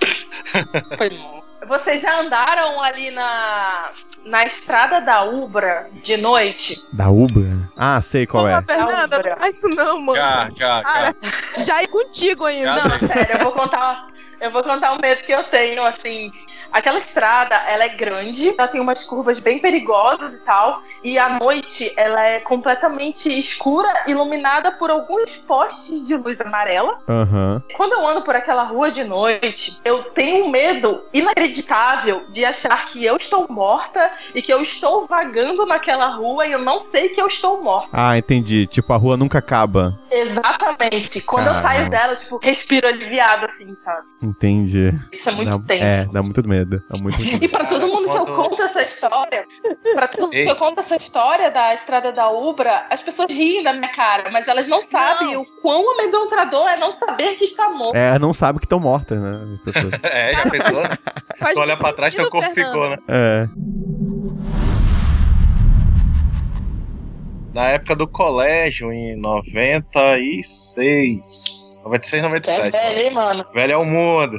[0.96, 1.44] Foi mal.
[1.68, 3.90] Vocês já andaram ali na,
[4.24, 6.82] na estrada da Ubra de noite?
[6.92, 7.70] Da Ubra?
[7.76, 8.60] Ah, sei qual é.
[8.62, 10.16] Pô, Fernanda, não faz isso não, mano.
[10.16, 11.62] Já, já, já.
[11.62, 12.74] Já ir contigo ainda.
[12.74, 12.84] Já.
[12.88, 14.06] Não, sério, eu vou contar.
[14.40, 16.32] Eu vou contar um medo que eu tenho, assim.
[16.70, 20.82] Aquela estrada, ela é grande, ela tem umas curvas bem perigosas e tal.
[21.02, 26.98] E à noite, ela é completamente escura, iluminada por alguns postes de luz amarela.
[27.08, 27.62] Aham.
[27.74, 32.86] Quando eu ando por aquela rua de noite, eu tenho um medo inacreditável de achar
[32.86, 37.08] que eu estou morta e que eu estou vagando naquela rua e eu não sei
[37.08, 37.88] que eu estou morta.
[37.92, 38.66] Ah, entendi.
[38.66, 39.98] Tipo, a rua nunca acaba.
[40.10, 41.22] Exatamente.
[41.22, 41.68] Quando eu Caramba.
[41.68, 44.06] saio dela, eu, tipo, respiro aliviado, assim, sabe?
[44.22, 44.92] Entendi.
[45.10, 46.10] Isso é muito Dá- tenso.
[46.10, 46.82] É, dá muito medo.
[46.90, 49.46] Dá muito, muito E pra todo mundo que eu conto essa história,
[49.94, 53.62] pra todo mundo que eu conto essa história da estrada da Ubra, as pessoas riem
[53.62, 57.70] da minha cara, mas elas não sabem o quão amedrontador é não saber que está
[57.70, 57.96] morto.
[57.96, 59.32] É, não sabe que estão mortas, né?
[60.03, 60.82] É, já pensou?
[61.55, 62.96] Tu olha pra trás, teu corpo ficou, né?
[63.09, 63.48] É.
[67.53, 71.20] Na época do colégio, em 96.
[71.84, 72.70] 96, É 97.
[72.70, 73.44] velho, hein, mano?
[73.53, 74.38] Velho é o mundo.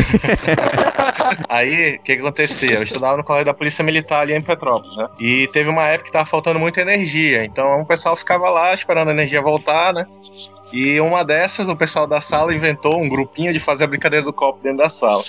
[1.48, 2.72] Aí, o que, que acontecia?
[2.72, 5.08] Eu estudava no colégio da Polícia Militar ali em Petrópolis, né?
[5.20, 7.44] E teve uma época que tava faltando muita energia.
[7.44, 10.06] Então o pessoal ficava lá esperando a energia voltar, né?
[10.72, 14.32] E uma dessas, o pessoal da sala inventou um grupinho de fazer a brincadeira do
[14.32, 15.20] copo dentro da sala.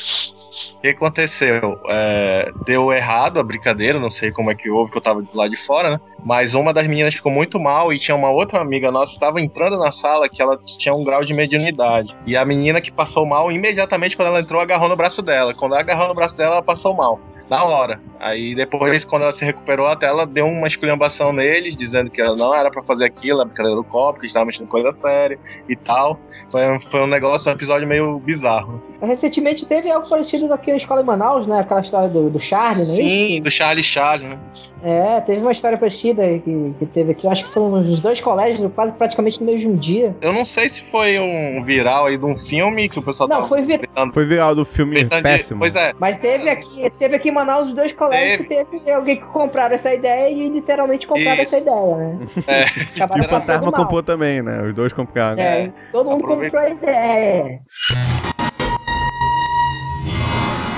[0.77, 1.79] O que aconteceu?
[1.87, 5.49] É, deu errado a brincadeira, não sei como é que houve, que eu tava lado
[5.49, 5.99] de fora, né?
[6.23, 9.41] Mas uma das meninas ficou muito mal e tinha uma outra amiga nossa que estava
[9.41, 12.15] entrando na sala que ela tinha um grau de mediunidade.
[12.25, 15.53] E a menina que passou mal, imediatamente quando ela entrou, agarrou no braço dela.
[15.53, 17.19] Quando ela agarrou no braço dela, ela passou mal.
[17.51, 17.99] Na hora.
[18.17, 22.33] Aí depois, quando ela se recuperou, até ela deu uma esculhambação neles, dizendo que ela
[22.35, 25.37] não era pra fazer aquilo, a brincadeira do copo, que estava mexendo coisa séria
[25.67, 26.17] e tal.
[26.49, 28.81] Foi, foi um negócio, um episódio meio bizarro.
[29.01, 31.59] Recentemente teve algo parecido aqui na escola em Manaus, né?
[31.59, 33.43] Aquela história do, do Charlie, não é Sim, isso?
[33.43, 34.39] do Charlie Charlie, né?
[34.83, 37.27] É, teve uma história parecida que, que teve aqui.
[37.27, 40.15] Acho que foram os dois colégios, quase praticamente no mesmo dia.
[40.21, 43.37] Eu não sei se foi um viral aí de um filme que o pessoal Não,
[43.37, 43.79] tava foi vir...
[43.79, 45.59] tentando- Foi viral do filme tentando de- Péssimo.
[45.59, 48.65] Pois é, Mas teve aqui, teve aqui em Manaus os dois colégios Teve.
[48.65, 51.55] que teve alguém que compraram essa ideia e literalmente compraram Isso.
[51.55, 52.17] essa ideia, né?
[52.47, 52.61] É.
[52.95, 53.71] Acabaram E o Fantasma mal.
[53.73, 54.61] comprou também, né?
[54.63, 55.41] Os dois compraram.
[55.41, 56.57] É, todo mundo Aproveita.
[56.57, 57.57] comprou a ideia.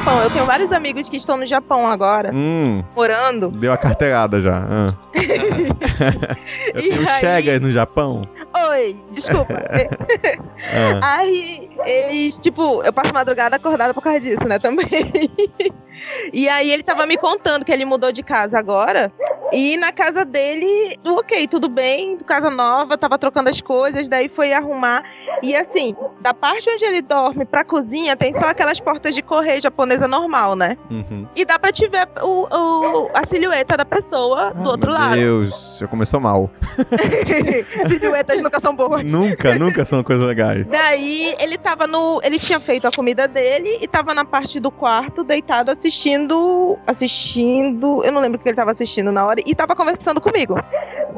[0.05, 3.49] Bom, eu tenho vários amigos que estão no Japão agora, Hum, morando.
[3.51, 4.61] deu a carteirada já.
[4.69, 4.87] ah.
[6.73, 8.27] Eu E tenho aí- Chegas no Japão.
[8.55, 9.63] Oi, desculpa.
[9.69, 10.99] Ah.
[11.01, 14.87] Aí, eles, tipo, eu passo madrugada acordada por causa disso, né, também.
[16.33, 19.13] e aí ele tava me contando que ele mudou de casa agora
[19.51, 24.53] E na casa dele, ok, tudo bem, casa nova, tava trocando as coisas, daí foi
[24.53, 25.03] arrumar.
[25.43, 29.61] E assim, da parte onde ele dorme pra cozinha, tem só aquelas portas de correio
[29.61, 30.77] japonesa normal, né?
[30.89, 31.27] Uhum.
[31.35, 35.15] E dá pra te ver o, o- a silhueta da pessoa do outro Meu lado.
[35.15, 36.49] Deus, já começou mal.
[37.87, 39.03] Silhuetas nunca são boas.
[39.11, 40.65] nunca, nunca são coisas legais.
[40.65, 42.19] Daí ele tava no.
[42.23, 46.77] Ele tinha feito a comida dele e tava na parte do quarto, deitado, assistindo.
[46.87, 48.03] Assistindo.
[48.03, 49.41] Eu não lembro o que ele tava assistindo na hora.
[49.45, 50.55] E tava conversando comigo.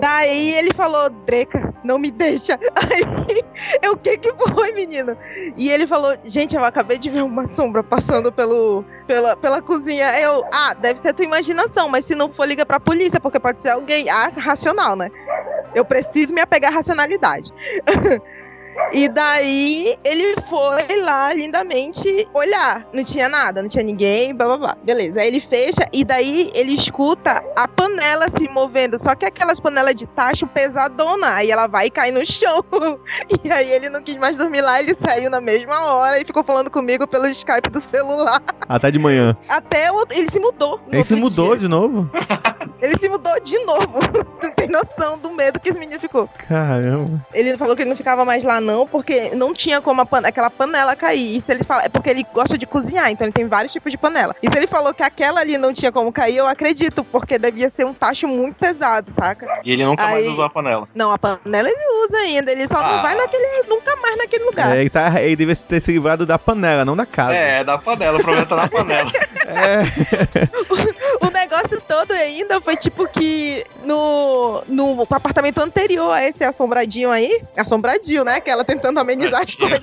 [0.05, 2.59] Daí ele falou, Dreca, não me deixa.
[2.77, 3.43] Aí
[3.81, 5.17] eu, o que que foi, menino?
[5.57, 10.15] E ele falou, gente, eu acabei de ver uma sombra passando pelo, pela, pela cozinha.
[10.19, 13.59] Eu, ah, deve ser tua imaginação, mas se não for, liga pra polícia, porque pode
[13.59, 14.07] ser alguém.
[14.07, 15.09] Ah, racional, né?
[15.73, 17.51] Eu preciso me apegar à racionalidade.
[18.91, 22.87] E daí ele foi lá lindamente olhar.
[22.93, 24.77] Não tinha nada, não tinha ninguém, blá blá blá.
[24.83, 25.21] Beleza.
[25.21, 28.97] Aí ele fecha e daí ele escuta a panela se movendo.
[28.97, 31.35] Só que aquelas panelas de tacho pesadona.
[31.35, 32.63] Aí ela vai e cai no chão.
[33.43, 36.43] E aí ele não quis mais dormir lá, ele saiu na mesma hora e ficou
[36.43, 38.41] falando comigo pelo Skype do celular.
[38.67, 39.35] Até de manhã.
[39.47, 40.79] Até o ele se mudou.
[40.91, 41.59] Ele se mudou dia.
[41.59, 42.09] de novo?
[42.81, 43.99] Ele se mudou de novo.
[44.41, 46.27] Não tem noção do medo que esse menino ficou.
[46.47, 47.25] Caramba.
[47.33, 50.21] Ele falou que ele não ficava mais lá, não, porque não tinha como a pan-
[50.25, 51.37] aquela panela cair.
[51.37, 53.91] E se ele fala, é porque ele gosta de cozinhar, então ele tem vários tipos
[53.91, 54.35] de panela.
[54.41, 57.69] E se ele falou que aquela ali não tinha como cair, eu acredito, porque devia
[57.69, 59.61] ser um tacho muito pesado, saca?
[59.63, 60.87] E ele nunca mais Aí- usou a panela.
[60.93, 62.95] Não, a panela ele usa ainda, ele só Ah.
[62.95, 64.75] não vai naquele, nunca mais naquele lugar.
[64.75, 67.35] É, ele, tá, ele devia ter se livrado da panela, não da casa.
[67.35, 69.11] É, da panela, o problema tá na panela.
[71.21, 77.41] O negócio todo ainda foi tipo que no, no apartamento anterior a esse assombradinho aí,
[77.57, 78.41] assombradinho, né?
[78.41, 79.81] Que ela tentando amenizar as coisas.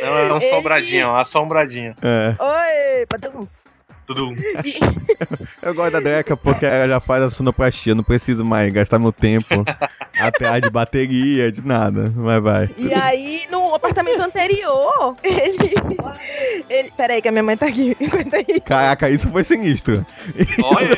[0.00, 1.94] É, Não, é um Ele- sombradinho, uma assombradinha.
[2.02, 2.34] é.
[2.42, 3.46] Oi, padum.
[4.06, 4.36] Tudo.
[5.60, 9.10] Eu gosto da Dreca porque ela já faz a sonoplastia, não preciso mais gastar meu
[9.10, 9.64] tempo
[10.20, 12.12] atrás de bateria, de nada.
[12.14, 12.70] Mas vai.
[12.76, 15.74] E aí, no apartamento anterior, ele.
[16.70, 17.96] ele peraí, que a minha mãe tá aqui.
[18.06, 18.60] Aguenta aí.
[18.60, 20.06] Caraca, isso foi sinistro.
[20.62, 20.96] Olha!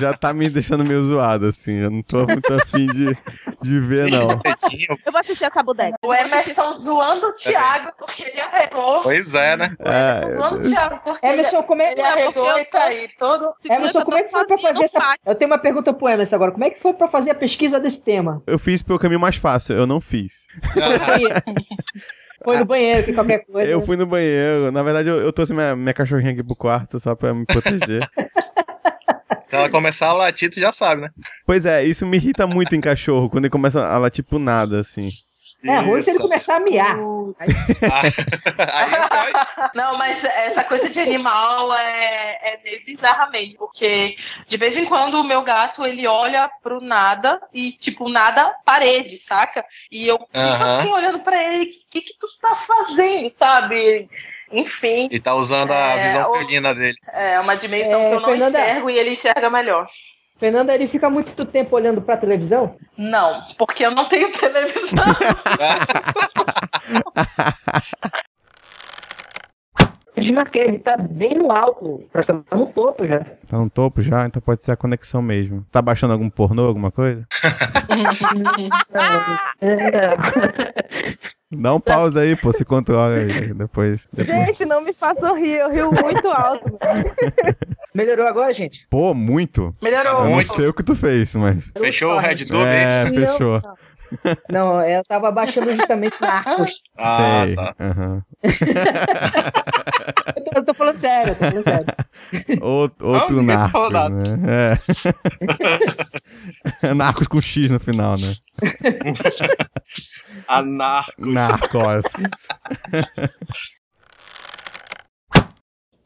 [0.00, 1.78] Já tá me deixando meio zoado, assim.
[1.78, 3.16] Eu não tô muito afim de,
[3.62, 4.30] de ver, não.
[5.04, 5.96] Eu vou assistir essa bodega.
[6.02, 9.00] O Emerson zoando o Thiago porque ele arregou.
[9.02, 9.74] Pois é, né?
[9.78, 12.82] O Emerson zoando o Thiago porque Emerson, ele, como é- ele arregou eu e tá
[12.84, 13.52] aí todo.
[13.64, 15.14] Emerson, como é que foi pra fazer essa.
[15.26, 16.52] Eu tenho uma pergunta pro Emerson agora.
[16.52, 18.42] Como é que foi pra fazer a pesquisa desse tema?
[18.46, 20.46] Eu fiz pelo caminho mais fácil, eu não fiz.
[22.44, 23.70] Foi no banheiro, que qualquer coisa.
[23.70, 24.72] Eu fui no banheiro.
[24.72, 28.02] Na verdade, eu, eu trouxe minha, minha cachorrinha aqui pro quarto só pra me proteger.
[29.52, 31.10] Se ela começar a latir, tu já sabe, né?
[31.44, 34.80] pois é, isso me irrita muito em cachorro, quando ele começa a latir pro nada,
[34.80, 35.06] assim.
[35.62, 36.96] É ruim se ele começar a miar.
[37.90, 38.02] Ah,
[39.12, 39.32] Aí.
[39.76, 44.16] Não, mas essa coisa de animal é, é meio bizarra mesmo, porque
[44.48, 49.18] de vez em quando o meu gato ele olha pro nada e, tipo, nada parede,
[49.18, 49.62] saca?
[49.90, 50.78] E eu fico Aham.
[50.78, 54.08] assim olhando pra ele, o que, que tu tá fazendo, sabe?
[54.52, 56.96] Enfim, E tá usando a É, visão felina dele.
[57.12, 59.84] é uma dimensão É, que eu não Fernanda- enxergo e ele enxerga melhor.
[60.38, 62.76] Fernanda, ele fica muito tempo olhando pra televisão?
[62.98, 65.04] Não, porque eu não tenho televisão.
[70.14, 72.04] Desmarquei, ele tá bem no alto.
[72.12, 72.22] Tá
[72.56, 73.20] no topo já.
[73.48, 75.64] Tá no topo já, então pode ser a conexão mesmo.
[75.72, 77.26] Tá baixando algum pornô, alguma coisa?
[81.54, 83.52] Dá um pause aí, pô, se controla aí.
[83.52, 84.08] Depois.
[84.12, 84.26] depois.
[84.26, 86.78] Gente, não me façam rir, eu rio muito alto.
[87.94, 88.86] Melhorou agora, gente?
[88.88, 89.70] Pô, muito.
[89.82, 90.12] Melhorou.
[90.12, 90.54] Eu não Muito.
[90.54, 91.70] sei o que tu fez, mas.
[91.78, 92.84] Fechou o Red Dove aí?
[92.84, 93.60] É, fechou.
[93.60, 93.74] Não,
[94.88, 96.82] eu tava baixando justamente Narcos.
[96.98, 97.56] Ah, sei.
[97.56, 97.74] tá.
[97.80, 98.22] Aham.
[100.36, 101.86] Eu tô, eu tô falando sério, eu tô falando sério.
[102.62, 104.14] Outro, outro ninguém narco, falou nada.
[104.36, 104.74] né?
[106.82, 106.94] É.
[106.94, 108.34] Narcos com X no final, né?
[110.46, 111.06] Anar.
[111.18, 112.04] Narcos.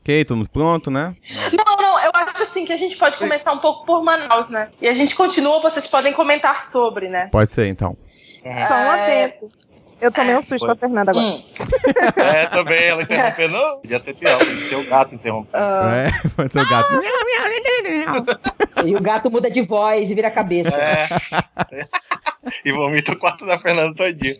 [0.06, 1.14] Ok, todo mundo pronto, né?
[1.52, 4.70] Não, não, eu acho assim que a gente pode começar um pouco por Manaus, né?
[4.80, 7.28] E a gente continua, vocês podem comentar sobre, né?
[7.32, 7.96] Pode ser, então.
[8.42, 9.24] Só um É.
[9.24, 9.46] atento.
[9.98, 11.26] Eu tomei um susto com a Fernanda agora.
[11.26, 11.42] Hum.
[12.16, 13.48] É, também, ela interrompeu.
[13.48, 15.56] Não, podia ser pior, podia ser o gato interrompendo.
[15.56, 17.00] É, pode ser o gato.
[18.84, 20.74] E o gato muda de voz e vira a cabeça.
[20.76, 21.08] É.
[22.64, 24.36] E vomita o quarto da Fernanda todinho.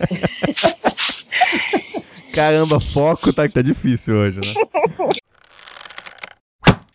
[2.35, 4.53] Caramba, foco tá, tá difícil hoje, né?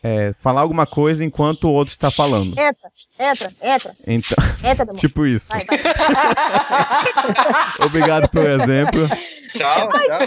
[0.04, 2.48] É, falar alguma coisa enquanto o outro está falando.
[2.48, 2.74] Entra,
[3.20, 5.00] entra, entra, Então, entra, demônio.
[5.00, 5.50] tipo isso.
[5.50, 5.80] Vai, vai.
[7.86, 9.08] Obrigado pelo exemplo.
[9.54, 10.20] Tchau, tchau.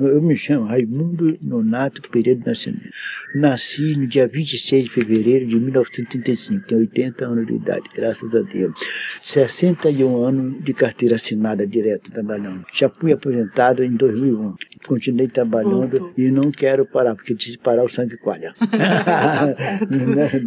[0.00, 2.90] Eu me chamo Raimundo Nonato Pereira do Nascimento.
[3.34, 8.40] Nasci no dia 26 de fevereiro de 1935, tenho 80 anos de idade, graças a
[8.40, 8.74] Deus.
[9.22, 12.64] 61 anos de carteira assinada direto trabalhando.
[12.72, 14.54] Já fui aposentado em 2001.
[14.86, 18.54] Continuei trabalhando e não quero parar, porque se parar o sangue coalha.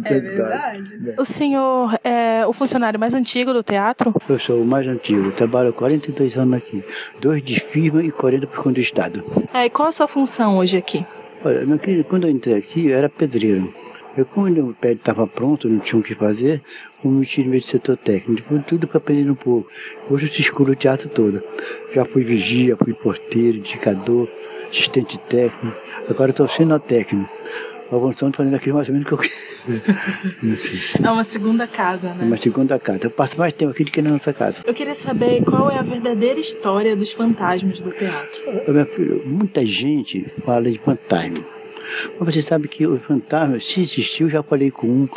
[0.04, 1.14] é verdade.
[1.18, 4.14] O senhor é o funcionário mais antigo do teatro?
[4.28, 6.82] Eu sou o mais antigo, trabalho há 42 anos aqui.
[7.20, 9.41] Dois de firma e 40 por conta do Estado.
[9.52, 11.04] É, e qual a sua função hoje aqui?
[11.44, 13.72] Olha, naquele- quando eu entrei aqui, eu era pedreiro.
[14.16, 16.60] Eu, quando o prédio estava pronto, não tinha o que fazer,
[17.02, 18.46] eu me tirei do setor técnico.
[18.46, 19.68] Foi tudo para aprender um pouco.
[20.10, 21.42] Hoje eu circulo o teatro todo.
[21.94, 24.28] Já fui vigia, fui porteiro, indicador,
[24.70, 25.74] assistente técnico.
[26.10, 27.30] Agora estou sendo técnico.
[27.90, 29.18] Avançando, fazendo aquilo mais ou menos que eu
[31.02, 32.24] É uma segunda casa, né?
[32.24, 33.06] Uma segunda casa.
[33.06, 34.62] Eu passo mais tempo aqui do que na nossa casa.
[34.64, 38.72] Eu queria saber qual é a verdadeira história dos fantasmas do teatro.
[38.72, 41.44] Meu filho, muita gente fala de fantasma.
[42.18, 45.08] Mas você sabe que o fantasma, se existiu, já falei com um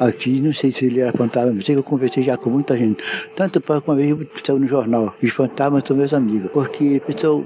[0.00, 2.76] aqui, não sei se ele era fantasma, não sei que eu conversei já com muita
[2.76, 3.02] gente.
[3.34, 7.44] Tanto para que uma vez saiu no jornal, os fantasmas são meus amigos, porque pessoal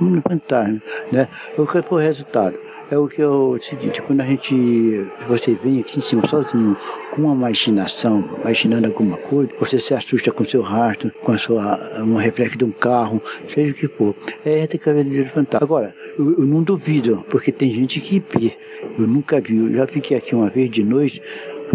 [0.00, 1.28] um fantasma, né?
[1.56, 2.56] O que foi o resultado?
[2.90, 6.76] É o que é o seguinte, quando a gente, você vem aqui em cima sozinho,
[7.10, 11.78] com uma imaginação, imaginando alguma coisa, você se assusta com seu rastro, com a sua,
[12.00, 14.14] um reflexo de um carro, seja o que for.
[14.44, 15.64] É essa que é a verdadeira fantasma.
[15.64, 18.56] Agora, eu, eu não duvido, porque tem gente que vê.
[18.98, 21.20] Eu nunca vi, eu já fiquei aqui uma vez de noite,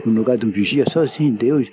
[0.05, 1.67] no lugar um vigia, sozinho, Deus,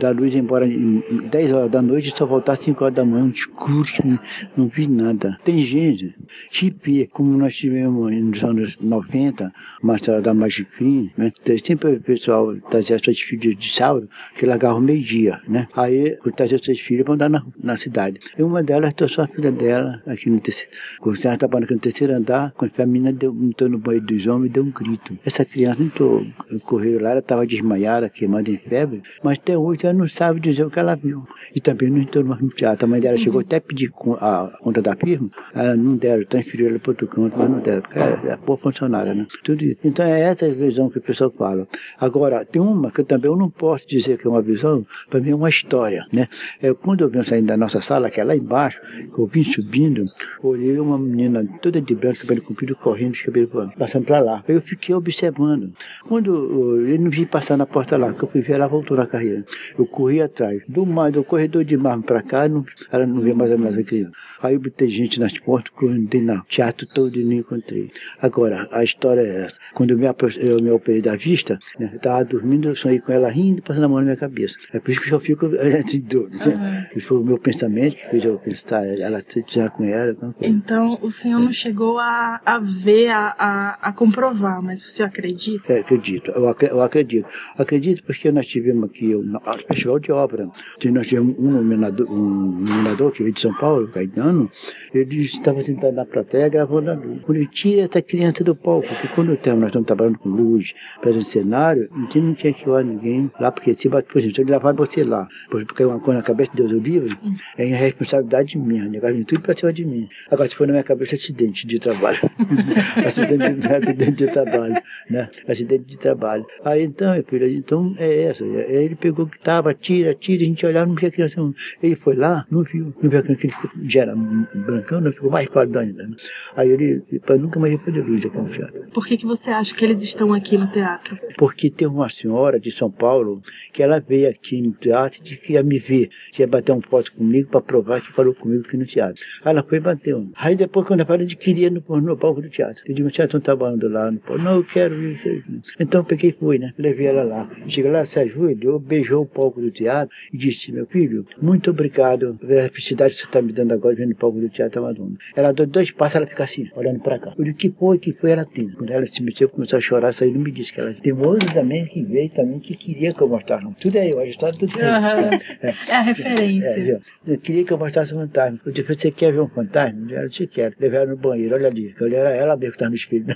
[0.00, 3.30] da luz embora em 10 horas da noite, só voltar às 5 horas da manhã,
[3.32, 4.18] escuro, não,
[4.56, 5.38] não vi nada.
[5.44, 6.14] Tem gente
[6.50, 6.70] que
[7.12, 11.32] como nós tivemos nos anos 90, uma história da Magic Cream, né?
[11.64, 15.68] Sempre o pessoal trazia suas filhas de sábado, que largavam meio-dia, né?
[15.76, 18.18] Aí, trazia suas filhas, vão dar na, na cidade.
[18.38, 22.14] E uma delas trouxe a filha dela, aqui no terceiro, quando ela estava no terceiro
[22.14, 25.18] andar, quando a menina entrou no banheiro dos homens, deu um grito.
[25.24, 26.26] Essa criança entrou,
[26.64, 30.64] correram lá, ela estava desmaiada, queimada em febre, mas até hoje ela não sabe dizer
[30.64, 31.26] o que ela viu.
[31.54, 32.86] E também não entrou mais no teatro.
[32.86, 36.78] A mãe dela chegou até pedir a conta da firma, ela não deram, transferiu ela
[36.78, 39.26] para outro canto, mas não deram, porque ela é boa funcionária, né?
[39.42, 39.78] Tudo isso.
[39.84, 41.66] Então é essa visão que o pessoal fala.
[41.98, 45.20] Agora, tem uma que eu também eu não posso dizer que é uma visão, para
[45.20, 46.26] mim é uma história, né?
[46.62, 48.80] É, quando eu vim saindo da nossa sala, que é lá embaixo,
[49.12, 50.04] que eu vim subindo,
[50.42, 54.44] olhei uma menina toda de branco, cabelo comprido, correndo, de cabelo passando para lá.
[54.48, 55.72] Aí eu fiquei observando.
[56.08, 58.96] Quando eu, eu não vi passar na porta lá, que eu fui ver, ela voltou
[58.96, 59.44] na carreira.
[59.78, 60.62] Eu corri atrás.
[60.68, 63.82] Do, mar, do corredor de mármore para cá, não, ela não via mais a minha
[63.82, 64.10] criança.
[64.42, 67.90] Aí eu botei gente nas portas, andei no teatro todo e não encontrei.
[68.20, 69.58] Agora, a história é essa.
[69.74, 70.06] Quando eu me,
[70.40, 73.84] eu me operei da vista, né, eu estava dormindo, eu sonhei com ela rindo, passando
[73.84, 74.56] a mão na minha cabeça.
[74.72, 75.46] É por isso que eu fico
[75.78, 76.34] assim, doido.
[76.34, 77.00] Uhum.
[77.00, 80.14] Foi o meu pensamento que fez eu pensar, ela já com ela.
[80.14, 80.34] coisa.
[80.40, 85.72] Então, o senhor não chegou a, a ver, a, a, a comprovar, mas você acredita?
[85.72, 87.26] É, acredito, eu, ac- eu acredito.
[87.56, 90.48] Acredito porque nós tivemos aqui o o Festival de Ópera.
[90.92, 94.50] Nós tivemos um iluminador, um iluminador que veio de São Paulo, Caetano,
[94.94, 97.20] ele estava sentado na plateia gravando a luz.
[97.22, 100.74] Quando ele tira essa criança do palco, porque quando temos, nós estamos trabalhando com luz,
[101.02, 104.44] fazendo cenário, a gente não tinha que olhar ninguém lá, porque se, por exemplo, se
[104.44, 107.16] levar você lá, porque uma coisa na cabeça de Deus o livre,
[107.56, 110.08] é responsabilidade minha, negócio vem tudo pra cima de mim.
[110.30, 112.18] Agora, se for na minha cabeça, acidente de trabalho.
[113.06, 115.28] acidente, de, acidente de trabalho, né?
[115.48, 116.44] Acidente de trabalho.
[116.64, 118.44] Aí então, filho, então é essa.
[118.44, 121.40] Aí ele pegou que tava, tira, tira, a gente olhava, não via criança.
[121.40, 121.52] não.
[121.82, 125.28] Ele foi lá, não viu, não viu que ele ficou, já era brancão, não ficou
[125.28, 126.06] mais pálido ainda.
[126.06, 126.14] Né?
[126.56, 128.84] Aí ele, para nunca mais ver de luz aqui no teatro.
[128.92, 131.18] Por que, que você acha que eles estão aqui no teatro?
[131.36, 133.42] Porque tem uma senhora de São Paulo
[133.72, 137.48] que ela veio aqui no teatro e queria me ver, queria bater uma foto comigo
[137.48, 139.20] para provar que falou comigo aqui no teatro.
[139.44, 140.28] Aí ela foi e bateu.
[140.36, 142.84] Aí depois, quando ela de queria no, no palco do teatro.
[142.86, 144.40] Eu digo, teatro não trabalhando lá no palco.
[144.40, 145.42] Não, eu quero ir.
[145.80, 146.72] Então eu peguei e fui, né?
[146.78, 147.50] Levei ela lá.
[147.66, 152.36] Chega lá, se ajoelhou, beijou o palco do teatro e disse, meu filho, muito obrigado
[152.40, 155.16] pela felicidade que você está me dando agora vendo o palco do teatro Madonna.
[155.34, 157.34] Ela deu dois passos, ela fica assim, olhando para cá.
[157.38, 158.32] Eu digo, que foi, que foi?
[158.32, 158.68] Ela tem.
[158.70, 161.14] Quando ela se meteu, começou a chorar, saiu, não me disse que ela tem
[161.54, 163.66] também que veio também, que queria que eu mostrasse.
[163.80, 165.70] Tudo é eu, a história tudo é eu.
[165.88, 167.02] É a referência.
[167.26, 168.60] É, eu queria que eu mostrasse um fantasma.
[168.64, 170.12] Eu disse, você quer ver um fantasma?
[170.12, 170.74] Ela disse, quero.
[170.78, 171.94] Levaram no banheiro, olha ali.
[171.98, 173.26] Eu era ela mesmo que estava no espelho.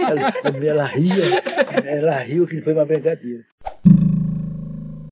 [0.00, 1.24] ela, ela ria,
[1.84, 3.44] ela riu que foi uma brincadeira.